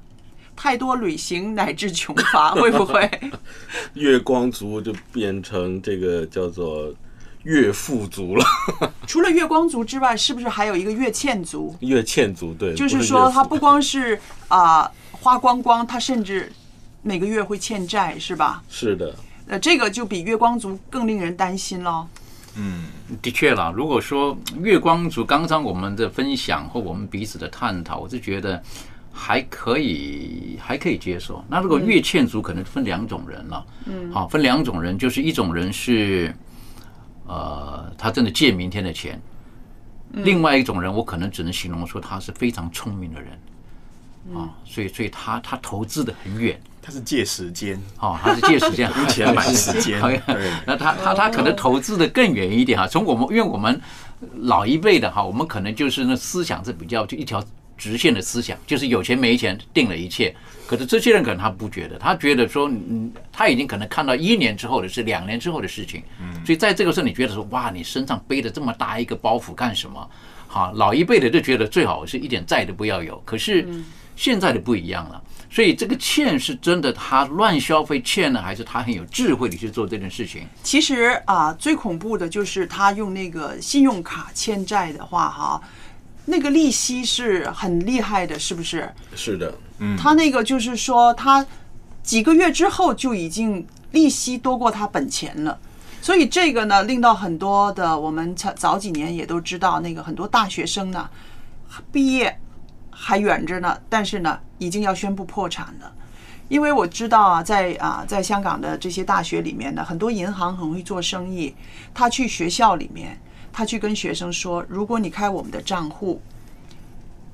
[0.54, 3.11] 太多旅行乃至穷乏，会不会？
[3.94, 6.92] 月光族就变成这个叫做
[7.44, 8.44] 月富族了，
[9.09, 11.74] 除了月光族之外，是不是还有一个月欠族？
[11.81, 16.52] 月欠族对，就是说，他不光是啊、花光光，他甚至
[17.09, 18.62] 每个月会欠债，是吧？
[18.68, 19.16] 是的，
[19.47, 22.07] 呃，这个就比月光族更令人担心咯。
[22.55, 22.85] 嗯，
[23.23, 23.73] 的确啦。
[23.75, 28.62] 如果说月光族，刚刚我们的分享和我们彼此的探讨，我是觉得
[29.11, 31.42] 还可以，还可以接受。
[31.49, 33.66] 那如果月欠族，可能分两种人了。
[33.87, 36.35] 嗯好，分两种人，就是一种人是，
[37.27, 39.15] 呃，他真的借明天的钱；
[40.13, 43.31] 嗯另外一种人，我可能只能形容说他是非常聪明的人
[44.31, 46.61] 嗯啊，所以所以他他投资的很远。
[46.89, 52.87] 他是借时间，哦，他是借时间 用钱买时间对那他他他可能投资的更远一点哈。
[52.87, 53.79] 从我们因为我们
[54.37, 57.45] 老一辈的哈，我们可能就是那思想是比较就一条
[57.77, 60.35] 直线的思想，就是有钱没钱定了一切。
[60.67, 66.03] 可是这些人可能他不觉得，他觉得说，嗯，他已经可能看到一年之后的事，两年之后的事情。
[66.23, 70.11] 嗯所以在这个时候，你觉得说，哇，你身上背着这么大一个包袱干什么？
[70.47, 73.21] 好，老一辈的就觉得最好是一点债都不要有。
[73.27, 73.69] 可是
[74.19, 75.23] 现在的不一样了。
[75.50, 80.42] 所以这个欠是真的他乱消费欠呢，还是他很有智慧的去做这件事情？
[80.62, 85.62] 其实啊，最恐怖的就是他用那个信用卡欠债的话，哈，
[86.27, 88.92] 那个利息是很厉害的，是不是？
[89.16, 91.46] 是的，嗯他那个就是说，他
[92.02, 95.58] 几个月之后就已经利息多过他本钱了，
[96.02, 101.08] 所以这个呢，令到很多的我们早早几年也都知道，那个很多大学生呢，
[101.90, 102.38] 毕业
[103.01, 105.92] 还远着呢，但是呢，已经要宣布破产了。
[106.49, 111.55] 因为我知道啊，在啊，在香港的这些大学里面呢，很多银行很会做生意。
[111.94, 113.19] 他去学校里面，
[113.53, 116.21] 他去跟学生说，如果你开我们的账户，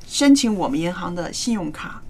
[0.07, 2.03] 申请我们银行的信用卡，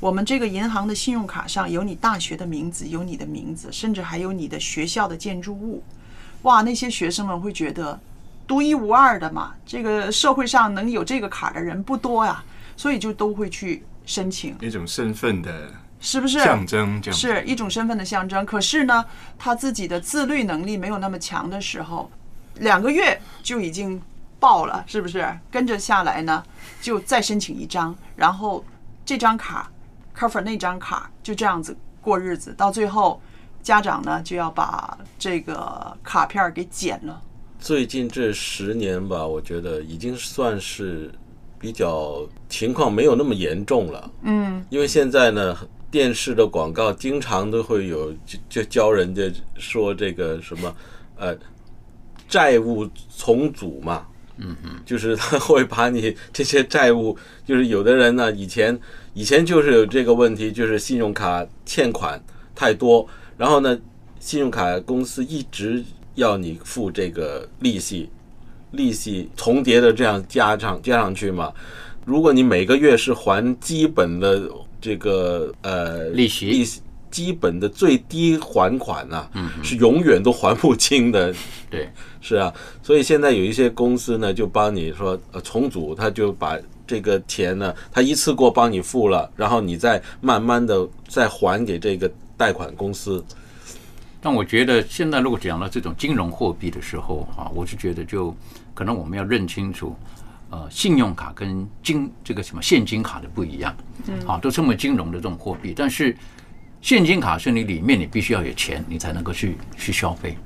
[0.00, 5.82] 我们这个银行的信用卡上有你大学的名字，有你的名字，甚至还有你的学校的建筑物。
[6.42, 8.00] 哇，那些学生们会觉得
[8.46, 12.42] 独一无二的嘛，这个社会上能有这个卡的人不多呀，
[12.76, 14.56] 所以就都会去申请。
[14.60, 17.02] 一种身份的是不是象征？
[17.12, 18.44] 是一种身份的象征。
[18.44, 19.04] 可是呢，
[19.38, 22.10] 他自己的自律能力没有那么强的时候，
[22.56, 24.00] 两个月就已经
[24.38, 25.26] 爆了，是不是？
[25.50, 26.44] 跟着下来呢，
[26.80, 28.64] 就再申请一张，然后
[29.04, 29.70] 这张卡
[30.16, 33.20] cover 那张卡，就这样子过日子，到最后
[33.62, 37.20] 家长呢就要把这个卡片给剪了。
[37.58, 41.12] 最近这十年吧，我觉得已经算是
[41.58, 44.10] 比较情况没有那么严重了。
[44.22, 45.56] 嗯，因为现在呢，
[45.90, 49.22] 电视的广告经常都会有就就教人家
[49.56, 50.74] 说这个什么
[51.16, 51.36] 呃
[52.28, 54.06] 债务重组嘛，
[54.38, 58.78] 嗯嗯，就是他会把你这些债务，就是有的人呢以前
[59.14, 62.22] 以前就是有这个问题，就是信用卡欠款
[62.54, 63.06] 太多，
[63.38, 63.78] 然后呢，
[64.18, 65.82] 信用卡公司一直
[66.16, 68.10] 要你付这个利息，
[68.72, 71.52] 利息重叠的这样加上加上去嘛。
[72.04, 74.48] 如果你每个月是还基本的
[74.80, 81.34] 这个呃利息利息基本的最低还款呐、嗯嗯是永远都还不清的。
[81.70, 81.90] 对，
[82.20, 82.52] 是啊，
[82.82, 86.56] 所以现在有一些公司呢，就帮你说呃重组，他就把
[86.86, 93.24] 这个钱呢，他一次过帮你付了，然后你再慢慢的再还给这个贷款公司。
[94.26, 98.36] 但我觉得现在如果讲到这种金融货币的时候啊，我是觉得就
[98.74, 99.94] 可能我们要认清楚，
[100.50, 103.72] 呃，信用卡跟金这个什么现金卡的不一样，
[104.08, 106.16] 嗯啊，都称为金融的这种货币，但是
[106.80, 110.36] 现金卡是你里面你必须要有钱，你才能够去去消费。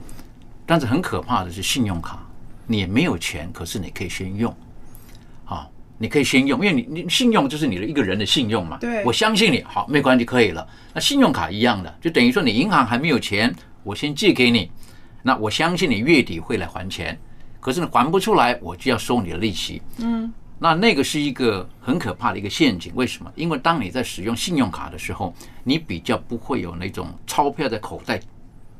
[0.66, 2.22] 但是很可怕的是信用卡，
[2.66, 4.54] 你也没有钱，可是你可以先用，
[5.46, 5.66] 啊，
[5.96, 8.76] 你可以先用，因为你你信用就是你的一个人的信用嘛。
[8.78, 10.68] 对我相信你，好，没关系，可以了。
[10.92, 14.70] 那信用卡一样的，就等于说你银行还没有钱，我先借给你，
[15.22, 17.18] 那我相信你月底会来还钱，
[17.60, 19.82] 可是你还不出来，我就要收你的利息。
[19.98, 22.92] 嗯，那那个是一个很可怕的一个陷阱。
[22.94, 23.32] 为什么？
[23.34, 28.20] 因为当你在使用信用卡的时候，你比较不会有那种钞票在口袋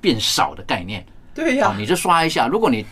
[0.00, 1.04] 变少的概念。
[1.34, 2.84] 对呀、啊，你就刷一下，如果你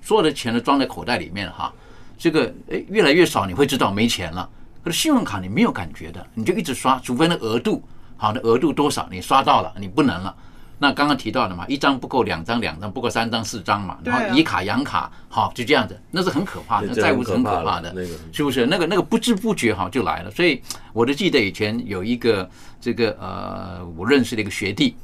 [0.00, 1.72] 所有的钱都装在口袋里面哈，
[2.16, 4.48] 这个诶越来越少，你会知道没钱了。
[4.82, 7.82] 可是信用卡你没有感觉的，你就一直刷，除非那额度
[8.16, 10.34] 好，那额度多少你刷到了，你不能了。
[10.78, 17.94] 那刚刚提到的嘛，一张不够两张，两张不够三张四张嘛，然后以卡养卡，好就这样子，那是很可怕的，那债务是很很可怕的，
[18.32, 18.66] 是不是？
[18.66, 20.30] 那个那个不知不觉哈就来了。
[20.30, 20.60] 所以
[20.92, 22.48] 我就记得以前有一个
[22.80, 24.94] 这个呃，我认识的一个学弟，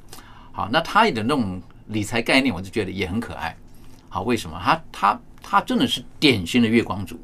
[0.52, 3.56] 好，那他的那种理财概念，我就觉得也很可爱。
[4.10, 4.60] 好，为什么？
[4.62, 7.18] 他他他真的是典型的月光族。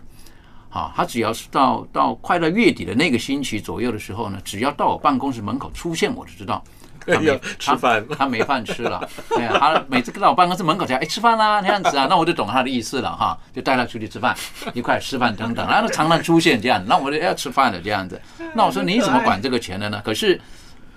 [0.71, 6.63] 好，他只要是到到快到月底的那个星期左右的时候呢，只要到我办公室门口出现，我就知道
[7.19, 9.09] 没吃饭他他没饭吃了。
[9.31, 14.37] 对啊，他每次到我办公室门口讲，哎，吃饭啦，那样子啊， 那我就懂他的意思了哈，就带他出去吃饭，
[14.75, 18.21] 一块吃饭等等，然后常常出现这样，那我就要吃饭了这样子。
[18.55, 20.01] 那我说你怎么管这个钱的呢？
[20.05, 20.41] 可是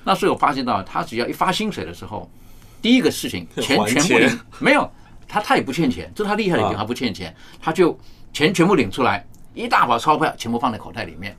[0.04, 2.30] 那时候我发现到，他只要一发薪水的时候，
[2.82, 4.90] 第一个事情钱全部领没有，
[5.28, 7.98] 他他也不欠钱，这是他厉害的地方，啊他不欠钱，他就
[8.34, 11.38] 钱全部领出来，一大把钞票全部放在口袋里面，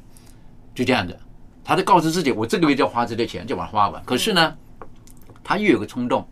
[0.74, 1.18] 就这样子，
[1.64, 4.02] 他就告知自己，我这个月就要花这些钱，就把它花完。
[4.04, 4.54] 可是呢，
[5.44, 6.26] 他又有个冲动，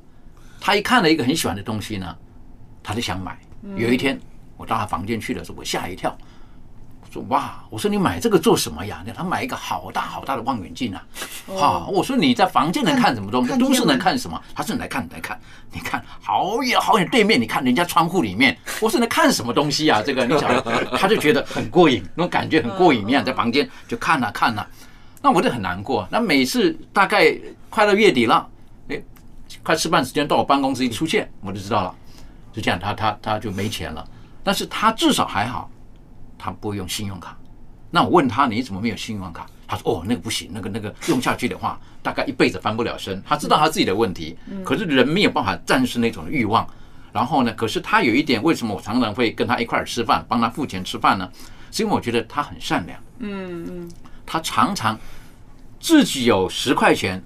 [0.61, 2.17] 他一看了一个很喜欢的东西呢，
[2.83, 3.39] 他就想买。
[3.77, 4.19] 有一天
[4.57, 6.17] 我到他房间去的时候，我吓一跳，
[7.03, 9.05] 我说哇，我说你买这个做什么呀？
[9.15, 11.05] 他买一个好大好大的望远镜啊！
[11.47, 13.51] 哈、我说你在房间能看什么东西？
[13.51, 14.41] 看都市能看什么？
[14.55, 15.39] 他说你来看，你来看，
[15.73, 18.57] 你看好远好远对面，你看人家窗户里面。
[18.81, 20.03] 我说你看什么东西啊？
[20.05, 20.51] 这个你想，
[20.97, 24.67] 他就觉得很过瘾，那种感觉很过瘾一样，在房间就看啊看啊。
[25.23, 26.07] 那我就很难过。
[26.11, 27.37] 那每次大概
[27.69, 28.49] 快到月底了，
[28.89, 29.03] 哎，
[29.63, 31.95] 快吃饭时间到我办公室一出现，我就知道了，
[32.53, 34.07] 就这样，他他他就没钱了。
[34.43, 35.71] 但是他至少还好，
[36.39, 37.37] 他不用信用卡，
[37.91, 39.47] 那我问他你怎么没有信用卡？
[39.69, 43.23] 他说哦那个不行，那个那个用下去的话，大概一辈子翻不了身。
[43.25, 46.67] 他知道他自己的问题，可是人没有办法战胜那种欲望。
[47.13, 51.29] 然后呢，可是他有一点，为什么我常常会跟他一块儿吃饭，帮他付钱吃饭呢？
[51.71, 52.99] 是因为我觉得他很善良。
[53.19, 53.91] 嗯嗯，
[54.31, 54.97] 他常常
[55.81, 57.21] 自己有十块钱，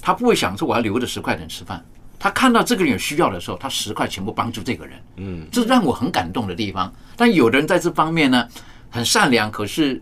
[0.00, 1.84] 他不会想说我要留着十块钱吃饭。
[2.16, 5.00] 他看到这个人有需要的时候，他十块全部帮助这个人。
[5.16, 6.92] 嗯，这让我很感动的地方。
[7.16, 8.48] 但有的人在这方面呢，
[8.88, 10.00] 很善良，可是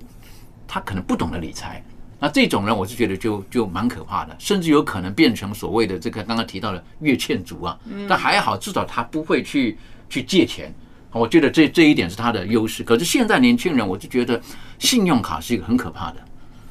[0.69, 1.83] 他可能不懂得理财。
[2.21, 7.79] 那这种人，我是觉得就就蛮可怕的，甚至有可能变成所谓的这个刚刚提到的月欠族啊。
[8.07, 9.79] 但还好，至少他不会去
[10.11, 10.71] 去借钱。
[11.13, 12.83] 我觉得这这一点是他的优势。
[12.83, 14.39] 可是现在年轻人，我就觉得
[14.79, 16.17] 信用卡是一个很可怕的，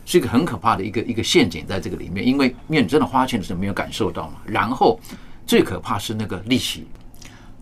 [0.06, 4.36] 是一个很可怕的一个一个陷阱在这个里面，因为因为你真的花钱的时候没有感受到嘛。
[4.46, 5.00] 然后
[5.46, 6.88] 最可怕是那个利息，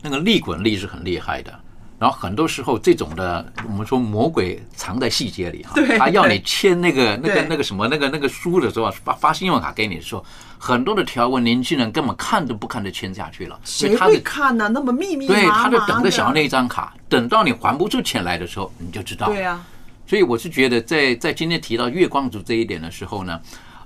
[0.02, 1.52] 那个利滚利是很厉害的。
[2.00, 10.26] 然后很多时候这种的，我们说魔鬼藏在细节里哈，对他要你签那个那个那个什么那个那个书的时候，发发信用卡给你的时候，
[10.58, 14.68] 很多的条文年轻人根本看都不看就签下去了，谁会看呢？
[14.68, 19.28] 那么秘密对，他就等着想要那一张卡，等到你还不出钱来的时候，你就知道。
[19.28, 19.66] 对啊，
[20.06, 23.42] 所以我是觉得在，在今天提到月光族这一点的时候呢，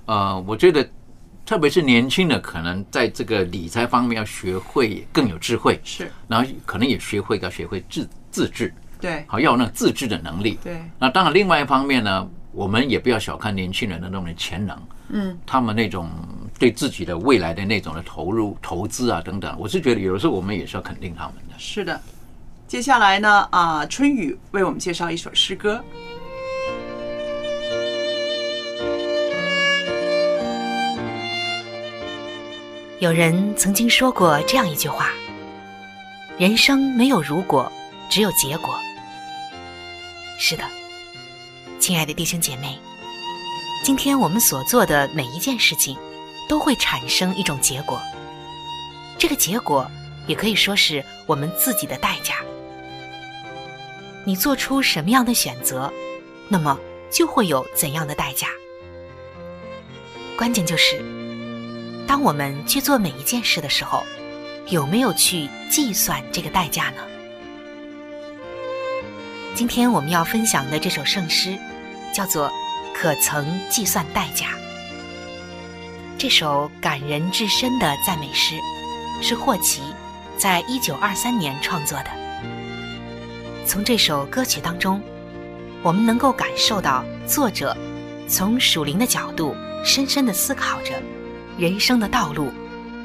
[0.06, 0.86] 呃，我觉得
[1.46, 9.24] 特别是年轻的，可能在这个理财方面要学会更有智慧，是，然后可能也学会要学会自自制，对。
[9.26, 10.58] 好要有那种自制的能力。
[10.62, 14.78] 对，那当然，另外一方面呢，我们也不要小看年轻人的那种潜能，
[15.10, 16.10] 嗯，他们那种
[16.58, 21.54] 对自己的未来的那种的投入、投资啊等等，我是觉得有的时候我们也是要肯定他们的。
[21.56, 21.98] 是的。
[22.68, 25.82] 接下来呢，啊，春雨为我们介绍一首诗歌。
[32.98, 35.08] 有人曾经说过这样一句话
[36.36, 37.72] ：“人生没有如果，
[38.10, 38.78] 只有结果。”
[40.38, 40.62] 是的，
[41.80, 42.78] 亲爱的弟兄姐妹，
[43.82, 45.96] 今天我们所做的每一件事情，
[46.50, 47.98] 都会产生一种结果。
[49.16, 49.90] 这个结果
[50.26, 52.34] 也可以说是我们自己的代价。
[54.28, 55.90] 你做出什么样的选择，
[56.48, 56.78] 那么
[57.10, 58.48] 就会有怎样的代价。
[60.36, 61.02] 关键就是。
[62.06, 64.02] 当我们去做每一件事的时候，
[64.66, 67.02] 有没有去计算这个代价呢？
[69.54, 71.58] 今天我们要分享的这首圣诗，
[72.12, 72.50] 叫做
[72.94, 74.48] 《可曾计算代价》。
[76.18, 78.56] 这首感人至深的赞美诗，
[79.22, 79.80] 是霍奇
[80.36, 82.17] 在一九二三年创作的。
[83.68, 84.98] 从这首歌曲当中，
[85.82, 87.76] 我们能够感受到作者
[88.26, 89.54] 从属灵的角度
[89.84, 90.94] 深深的思考着。
[91.58, 92.50] 人生的道路，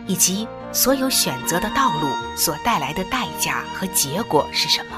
[0.08, 2.08] 以及所有选择的道路
[2.38, 4.98] 所带来的代价和结果是什么？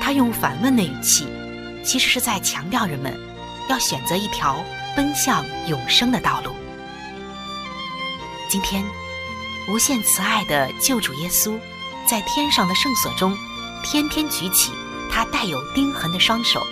[0.00, 1.26] 他用反问的语气，
[1.82, 3.18] 其实是在强调人们
[3.68, 4.64] 要选择一条
[4.94, 6.52] 奔向永生的道路。
[8.48, 8.84] 今天，
[9.68, 11.58] 无限慈爱的救主耶稣，
[12.06, 13.36] 在天上的圣所中，
[13.82, 14.72] 天天举起
[15.10, 16.66] 他带有钉痕的双手，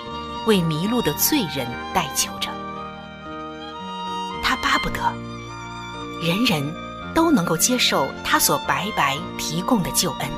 [0.46, 2.50] 为迷路的罪人代求着。
[4.42, 5.00] 他巴不得。
[6.20, 6.74] 人人
[7.14, 10.28] 都能够接受他所白白提供的救恩，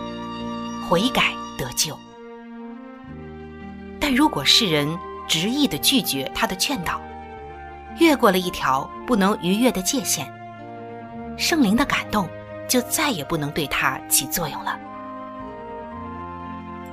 [0.89, 1.99] 悔改得救。
[3.99, 7.01] 但如果世人执意的拒绝他的劝导，
[7.99, 10.31] 越过了一条不能逾越的界限，
[11.39, 12.29] 圣灵的感动
[12.69, 14.79] 就再也不能对他起作用了。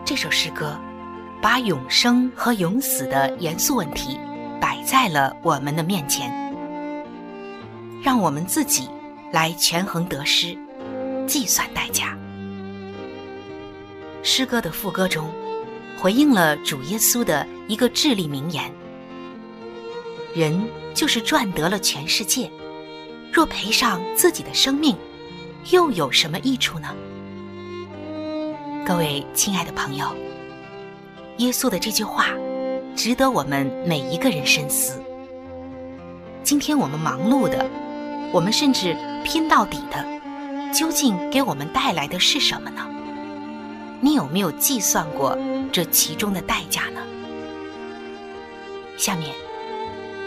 [0.07, 0.79] 这首诗歌
[1.41, 4.17] 把永生和永死的严肃问题
[4.57, 6.31] 摆在了我们的面前。
[8.01, 8.87] 让我们自己
[9.33, 10.57] 来权衡得失，
[11.27, 12.17] 计算代价。
[14.23, 15.29] 诗歌的副歌中，
[15.99, 18.63] 回应了主耶稣的一个至理名言
[20.33, 20.57] ：“人
[20.93, 22.49] 就是赚得了全世界，
[23.29, 24.95] 若赔上自己的生命，
[25.71, 26.87] 又有什么益处呢？”
[28.85, 30.15] 各位亲爱的朋友，
[31.37, 32.27] 耶稣的这句话，
[32.95, 35.01] 值得我们每一个人深思。
[36.43, 37.65] 今天我们忙碌的。
[38.33, 40.05] 我们甚至拼到底的，
[40.73, 42.85] 究竟给我们带来的是什么呢？
[44.01, 45.37] 你有没有计算过
[45.71, 47.01] 这其中的代价呢？
[48.97, 49.33] 下面，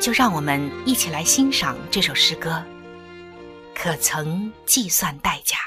[0.00, 2.62] 就让我们一起来欣赏这首诗歌。
[3.74, 5.58] 可曾计算代价？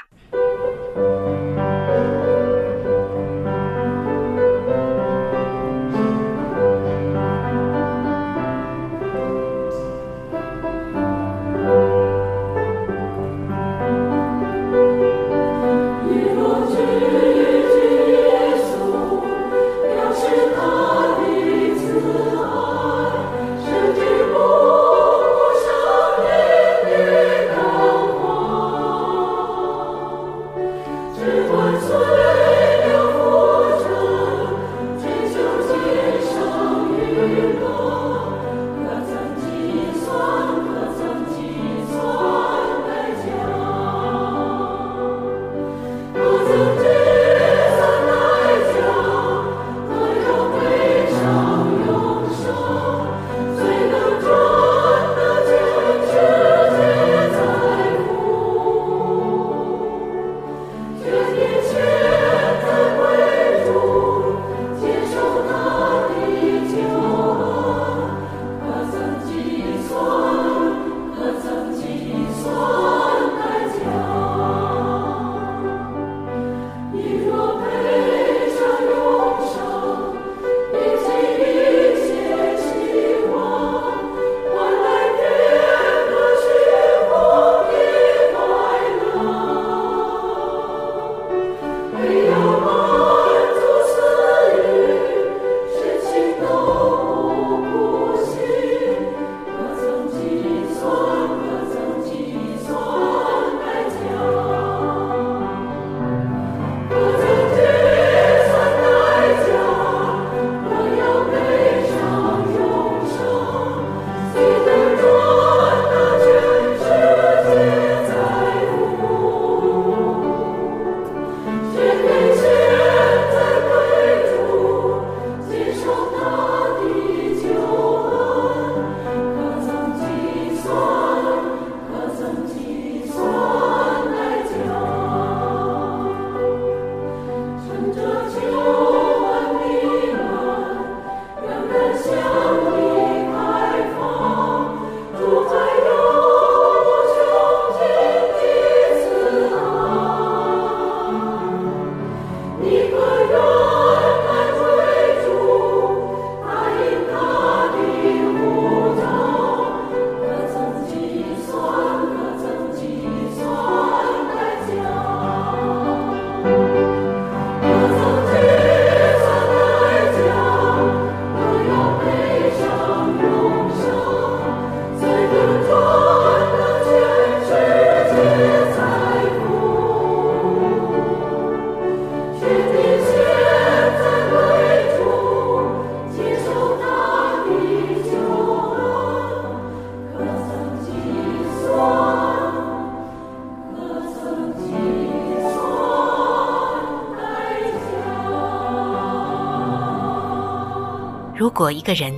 [201.44, 202.10] 如果一个人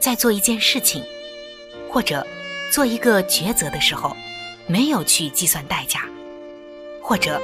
[0.00, 1.04] 在做一件事情，
[1.90, 2.26] 或者
[2.72, 4.16] 做一个抉择的时候，
[4.66, 6.06] 没有去计算代价，
[7.02, 7.38] 或者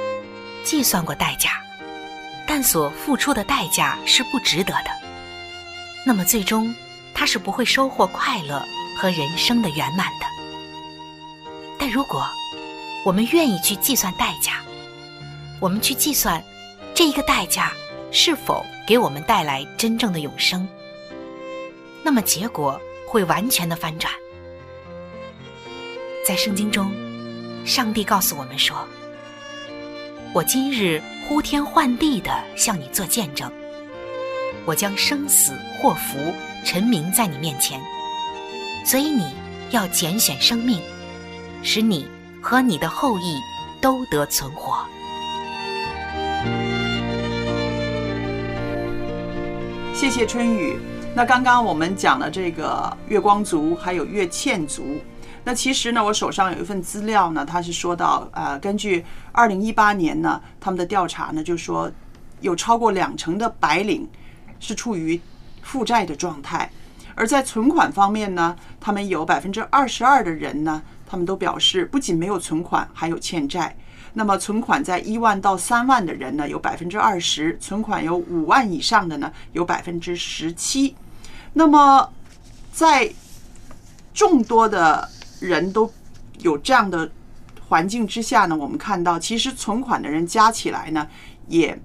[0.63, 1.61] 计算过代价，
[2.47, 4.89] 但所付出的代价是不值得的，
[6.03, 6.73] 那么最终
[7.13, 8.65] 他是不会收获快乐
[8.97, 10.25] 和人生的圆满的。
[11.77, 12.27] 但如果
[13.05, 14.63] 我们愿意去计算代价，
[15.59, 16.43] 我们去计算
[16.95, 17.71] 这一个代价
[18.09, 20.67] 是否给我们带来真正的永生，
[22.03, 24.13] 那么结果会完全的翻转。
[26.27, 26.91] 在圣经中，
[27.65, 28.87] 上帝告诉我们说
[30.33, 33.51] ：“我今日呼天唤地的向你做见证，
[34.65, 36.33] 我将生死祸福
[36.63, 37.81] 陈明在你面前，
[38.85, 39.33] 所以你
[39.71, 40.79] 要拣选生命，
[41.63, 42.07] 使你
[42.41, 43.39] 和你的后裔
[43.81, 44.85] 都得存活。”
[49.95, 50.79] 谢谢春雨。
[51.19, 54.97] 那刚刚我们讲了这个月光族，还有月欠族。
[55.43, 59.03] 那其实呢，我手上有一份资料呢，它是说到，呃，根据
[59.33, 61.91] 二零一八年呢，他们的调查呢，就说
[62.39, 64.07] 有超过两成的白领
[64.61, 65.19] 是处于
[65.61, 66.71] 负债的状态，
[67.15, 73.75] 而在存款方面呢，他们有百分之二十二的人呢，他们都表示不仅没有存款，还有欠债。
[74.13, 80.95] 那么存款在一万到三万的人呢，有百分之二十；存款有五万以上的呢，有百分之十七。
[81.53, 82.09] 那么
[82.71, 83.11] 在
[84.13, 85.07] 众多的
[85.39, 85.91] 人都
[86.39, 87.09] 有这样的
[87.67, 91.07] 环境之下呢，我们看到其实存款的人加起来呢，
[91.47, 91.77] 也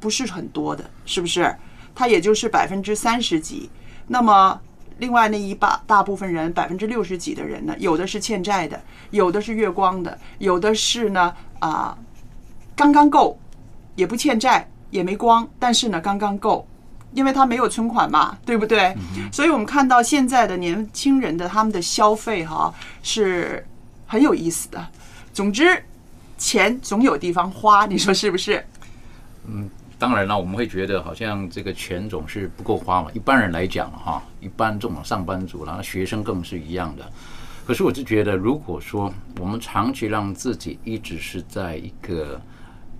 [0.00, 1.54] 不是很多的，是不是？
[1.94, 3.70] 它也就是百分之三十几。
[4.06, 4.60] 那么
[4.98, 11.96] 另外那一大大部分人，百分之六十几的人呢，有的是欠债的，有的是月光的，有的是呢啊
[12.76, 13.38] 刚刚够，
[13.96, 16.66] 也不欠债，也没光，但是呢刚刚够。
[17.14, 18.94] 因为他没有存款嘛，对不对？
[19.32, 23.64] 所以我们看到现在的年轻人的他们的消费哈是
[24.06, 24.86] 很有意思的。
[25.32, 25.82] 总之，
[26.36, 28.64] 钱总有地方花，你说是不是？
[29.46, 33.10] 嗯，当然了，我们会觉得好像这个钱总是不够花嘛。
[33.14, 37.10] 一般人来讲哈，一般这种上班族，然后学生更是一样的。
[37.66, 42.40] 可是我就觉得，如果说我们长期让自己一直是在一个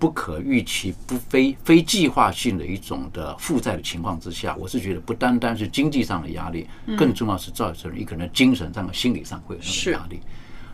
[0.05, 10.19] 不可预期、不非非计划性的一种的负债的情况之下，我是觉得不单单是经济上的压力，更重要是造成一个人精神上、心理上会有那种压力。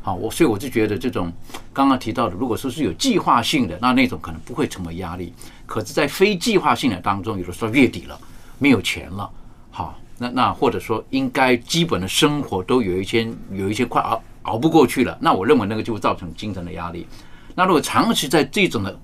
[0.02, 1.32] 好，我所以我就觉得这种
[1.72, 5.34] 刚刚提到的，如果说是有计划性的，那那种可能不会成为压力。
[5.66, 8.20] 可是，在非计划性的当中，有的时候月底了
[8.60, 9.32] 没有钱了，
[9.70, 17.08] 好，那那或者说应该基本的生活都有一些有一些快熬熬不过去了，那我认为那个就会造成精神的压力。
[17.54, 18.98] 那如果长期在这种的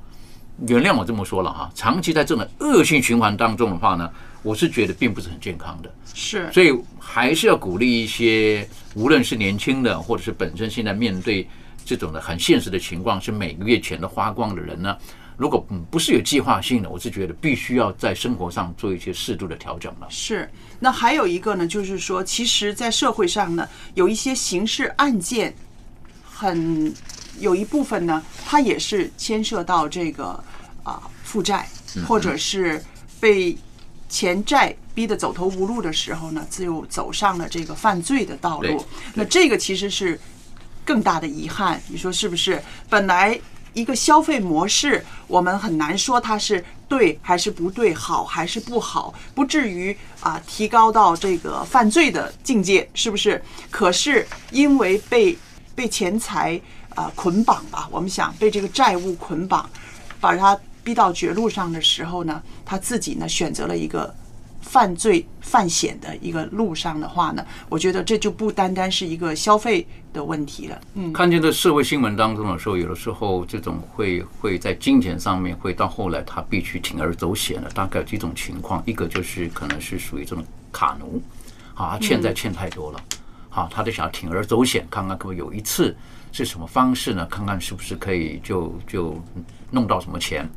[0.65, 4.09] 原谅我这么说了哈，长期在这种恶性循环当中的话呢，
[4.41, 5.93] 我是觉得并不是很健康的。
[6.13, 11.47] 是，所以还是要鼓励一些，无论是年轻的，或者是本身现在面对
[11.85, 14.97] 这种的很现实的情况，是每个月钱都花光的人呢，
[15.37, 20.07] 如果嗯不是有计划性的，我是觉得必须要在生活上做一些适度的调整了。
[20.09, 20.49] 是，
[20.79, 25.53] 那还有一个呢，就是说，其实，在社会上呢，有一些刑事案件，
[26.23, 26.91] 很
[27.39, 30.43] 有一部分呢，它也是牵涉到这个
[30.83, 31.67] 啊负债，
[32.07, 32.83] 或者是
[33.19, 33.57] 被
[34.09, 38.85] 钱债逼得走投无路的时候呢，就走上了这个犯罪的道路。
[39.13, 40.19] 那这个其实是
[40.85, 42.61] 更大的遗憾，你说是不是？
[42.89, 43.39] 本来
[43.73, 53.43] 一个消费模式，我们很难说它是对还是不对，好还是不好，不至于啊提高到这个犯罪的境界，是不是？
[53.69, 55.37] 可是因为被
[55.75, 56.59] 被钱财
[56.97, 59.69] 啊捆绑吧，我们想被这个债务捆绑，
[60.19, 64.11] 把他逼到绝路上的时候呢，他自己呢选择了一个
[64.61, 70.81] 犯罪犯险的一个路上的话呢，我觉得这就不单单是一个消费的问题了。
[70.95, 81.21] 嗯，看见这社会新闻当中的时候，有的时候这种会会在金钱上面会到后来他必须铤而走险了，大概有几种情况，一个就是可能是属于这种卡奴，
[81.75, 82.99] 啊，他欠债欠太多了，
[83.49, 85.95] 好，他就想铤而走险，看看可不可以有一次
[86.37, 87.25] 是什么方式呢？
[87.25, 89.19] 看看是不是可以就就
[89.71, 90.47] 弄到什么钱。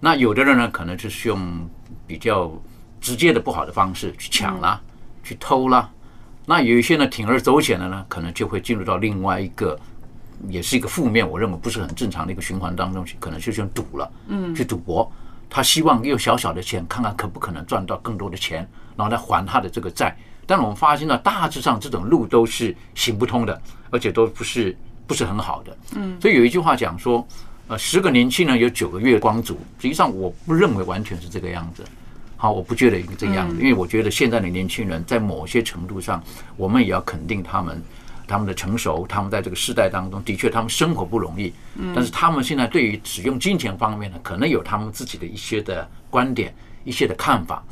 [0.00, 1.68] 那有的人呢，可能就是用
[2.06, 2.50] 比较
[3.00, 4.80] 直接的不好的方式去抢啦，
[5.22, 5.88] 去偷啦。
[6.44, 9.78] 那有一些呢，铤而走险的呢，可能就会进入到另外一个，
[10.48, 15.10] 也是一个负面，我认为不是很正常的一个循环当中去，可能就是用赌了，嗯去赌博。
[15.48, 20.16] 他希望用小小的钱，看看可不可能赚到更多的钱，然后来还他的这个债。
[20.46, 24.76] 但我们发现呢，大致上这种路都是行不通的，而且都不是
[25.06, 25.76] 不是很好的。
[25.94, 27.26] 嗯所以有一句话讲说，
[27.68, 29.58] 呃，十个年轻人有九个月光族。
[29.80, 31.84] 实际上，我不认为完全是这个样子。
[32.36, 36.22] 好，我不觉得应该这样，因为我觉得现在的年轻人在某些程度上，
[36.56, 37.82] 我们也要肯定他们。
[38.24, 41.52] 他们的成熟，他们在这个时代当中，的确他们生活不容易。
[41.74, 47.62] 嗯，但是他们现在对于使用金钱方面呢，可能有他们自己的一些的观点、一些的看法。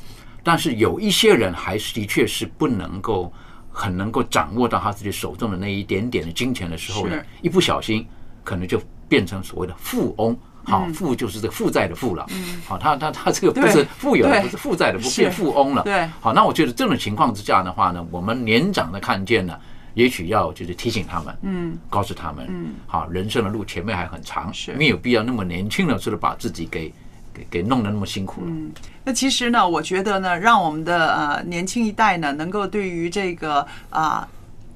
[0.43, 3.33] 但是有一些人还是的确是不能够
[3.71, 8.07] 很能够掌握到他自己手中的那一点点的金钱的时候呢，一不小心
[8.45, 10.37] 可能就变成所谓的富翁。
[10.63, 12.27] 好，富就是这个负债的富了。
[12.31, 15.83] 嗯，好，他他他这个不是富有的，不是负债的，不变富翁了。
[15.83, 19.59] 对，好，那我觉得这种情况之下的话呢，我们年长的看见呢。
[19.95, 26.95] 也许要就是提醒他们，嗯，告诉他们，嗯，好，人生的路前面还很长，是没有必要那么年轻的时候把自己给
[27.49, 28.47] 给弄得那么辛苦了。
[28.49, 28.73] 嗯，
[29.05, 34.27] 那其实呢，我觉得呢，让我们的呃年轻一代呢，能够对于这个啊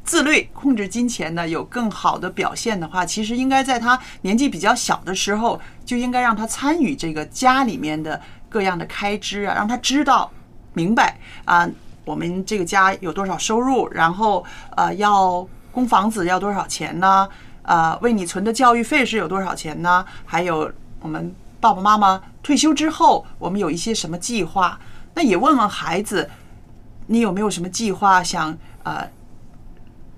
[0.04, 10.30] 自律控制金钱呢有更好的表现的话，其实应该在他年纪比较小的时候，就应该让他参与这个家里面的各样的开支啊，让他知道
[10.72, 11.68] 明白啊。
[12.06, 13.88] 我们这个家有多少收入？
[13.90, 14.44] 然后
[14.76, 17.26] 呃，要供房子要多少钱呢？
[17.62, 20.04] 呃，为你存的教育费是有多少钱呢？
[20.26, 21.34] 还有我们
[21.64, 24.78] 爸爸妈妈退休之后，我们有一些什么计划？
[25.14, 26.28] 那也问问孩子，
[27.06, 29.08] 你有没有什么计划想呃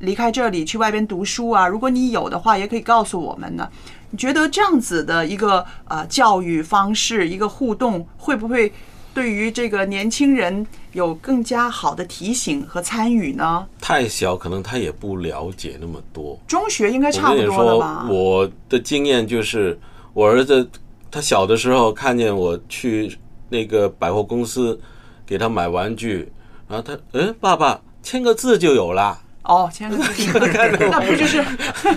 [0.00, 1.68] 离开这里去外边读书啊？
[1.68, 3.70] 如果你有的话，也可以告诉我们呢。
[4.10, 8.72] 你觉得这样子的一个呃教育方式，一个互动，会不会？
[9.14, 13.64] 对于这个年轻人有更加好的提醒和参与呢？
[13.80, 16.36] 太小，可能他也不了解那么多。
[16.48, 18.06] 中学应该差不多了吧？
[18.10, 19.78] 我的经验就是，
[20.12, 20.68] 我儿子
[21.10, 24.78] 他小的时候看见我去那个百货公司
[25.24, 26.30] 给他买玩具，
[26.68, 29.18] 然后他，嗯，爸爸签个字就有了。
[29.44, 30.38] 哦，签个字，
[30.90, 31.44] 那不就是？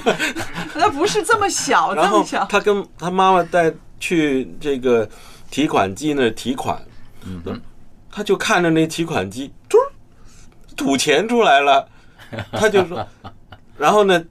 [0.75, 2.45] 那不是这么小，这么小。
[2.45, 5.09] 他跟他妈妈带去这个
[5.49, 6.79] 提款机那提款。
[7.25, 7.59] 嗯，
[8.11, 9.77] 他就看着那提款机，嘟，
[10.77, 11.87] 吐钱出来了，
[12.51, 13.05] 他就说，
[13.77, 14.23] 然后呢，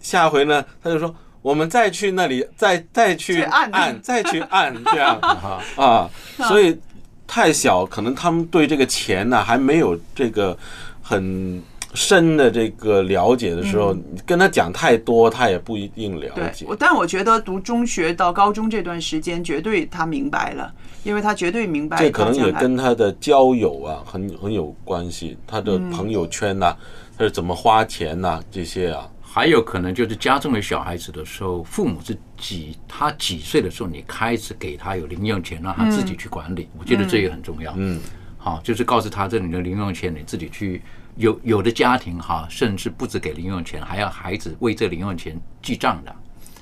[0.00, 1.14] 下回呢，他就说，
[1.46, 5.16] 我们再去那里，再再去按按， 再去按，这样
[5.78, 6.10] 啊，
[6.48, 6.76] 所以
[7.24, 10.58] 太小，可能他们对这个钱呢还没有这个
[11.00, 11.62] 很。
[11.94, 16.66] 深的这个了解的时候，跟他讲太多，他也不一定了解。
[16.78, 20.70] 但我觉得读中学到高中这段时间，绝对他明白了，
[21.04, 21.96] 因为他绝对明白。
[21.96, 25.38] 这可能也跟他的交友啊，很很有关系。
[25.46, 26.76] 他的朋友圈呐，
[27.16, 36.70] 他是怎么花钱呐，这些啊，还有可能就是家中的小孩子的时候，父母是几他几岁的时候，你开始给他有零用钱，让他自己去管理。
[36.78, 37.70] 我觉得这也很重要。
[37.76, 38.00] 嗯，
[38.38, 40.80] 好，就是告诉他，这里的零用钱你自己去。
[41.16, 46.14] 有有的家庭哈，甚至不止给零用钱，还要孩子为这零用钱记账的。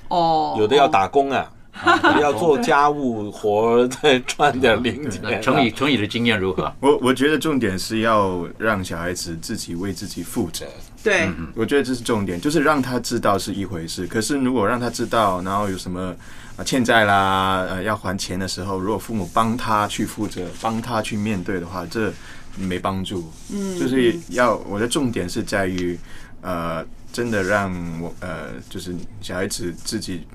[0.09, 1.49] 哦，有的要打工啊，
[2.21, 5.41] 要做家务活再赚点零钱。
[5.41, 6.73] 成宇，成宇的经验如何？
[6.81, 10.65] 我我觉得重点是要让小孩子自己为自己负责。
[11.05, 14.05] 对，我觉得这是重点，就是让他知道是一回事。
[14.07, 16.13] 可是如果让他知道，然后有什么
[16.57, 22.11] 啊欠债啦，呃要还钱的时候，如果父母帮他去负责，帮他去面对的话，这。
[22.57, 25.99] 没帮助，嗯，就是要我的重点是在于，
[26.39, 26.81] 呃，
[27.11, 27.69] 真的让
[28.01, 30.25] 我呃，就是小孩子自己，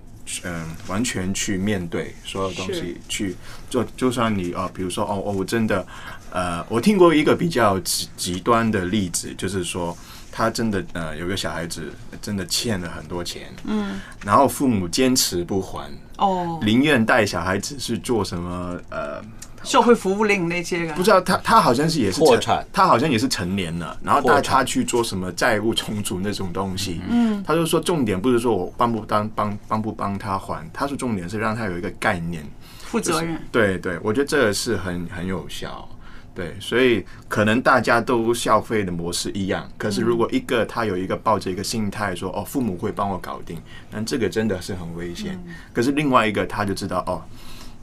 [0.42, 3.34] 嗯，完全去面对所有东西，去
[3.70, 3.82] 做。
[3.96, 5.86] 就算你啊，比如说哦哦，我真的，
[6.30, 9.96] 呃，我听过一个比较极极端的例子，就是说
[10.32, 19.22] 他真的呃，有个小孩子真的欠了很多钱，嗯，然后父母坚持不还，哦，宁愿带小孩子去做什么呃。
[19.62, 27.02] 社会服务令那些不知道他他好像是也是破产，他好像也是成年了，然后带他去做什么债务重组那种东西。
[27.10, 32.42] 嗯，他就说重点不是说我帮不帮帮帮不帮他还，他说重点是让他有一个概念，
[32.84, 33.38] 负责任。
[33.52, 35.86] 对对，我觉得这个是很很有效。
[36.34, 43.60] 对，所以可能大家都消费的模式一样，可是如果一个他有一个抱着一个心态说哦父母会帮我搞定，
[43.90, 45.38] 那这个真的是很危险。
[45.72, 47.22] 可是另外一个他就知道哦。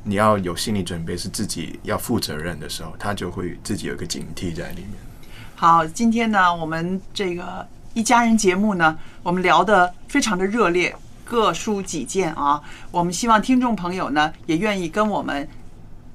[0.03, 4.91] 你要有心理准备，是自己要负责任的时候，他就会自己有一个警惕在里面。
[5.53, 10.95] 好，今天呢，我们这个一家人节目呢，我们聊得非常的热烈，
[11.25, 12.61] 各抒己见啊。
[12.89, 15.45] 我们希望听众朋友呢，也愿意跟我们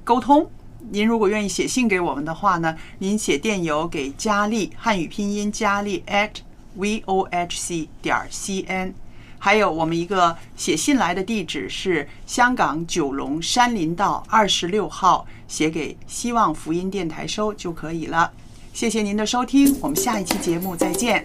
[0.04, 0.50] 沟通。
[0.90, 6.30] 您如果愿意写信给我们的话呢，您写电邮给佳丽，汉语拼音佳丽 at
[6.78, 8.92] vohc 点 cn。
[9.38, 18.30] 还有我们一个写信来的地址是香港九龙山林道二十六号，写给希望福音电台收就可以了。
[18.72, 21.24] 谢谢您的收听，我们下一期节目再见，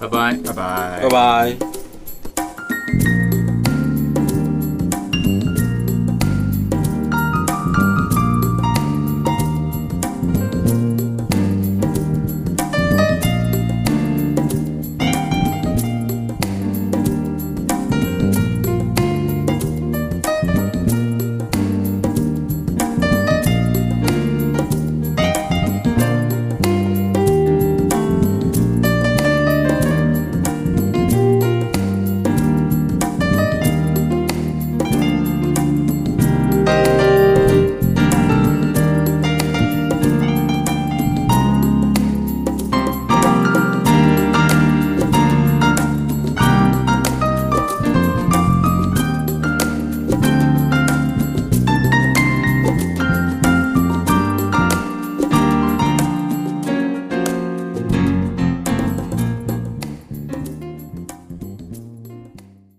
[0.00, 1.85] 拜拜，拜拜，拜拜。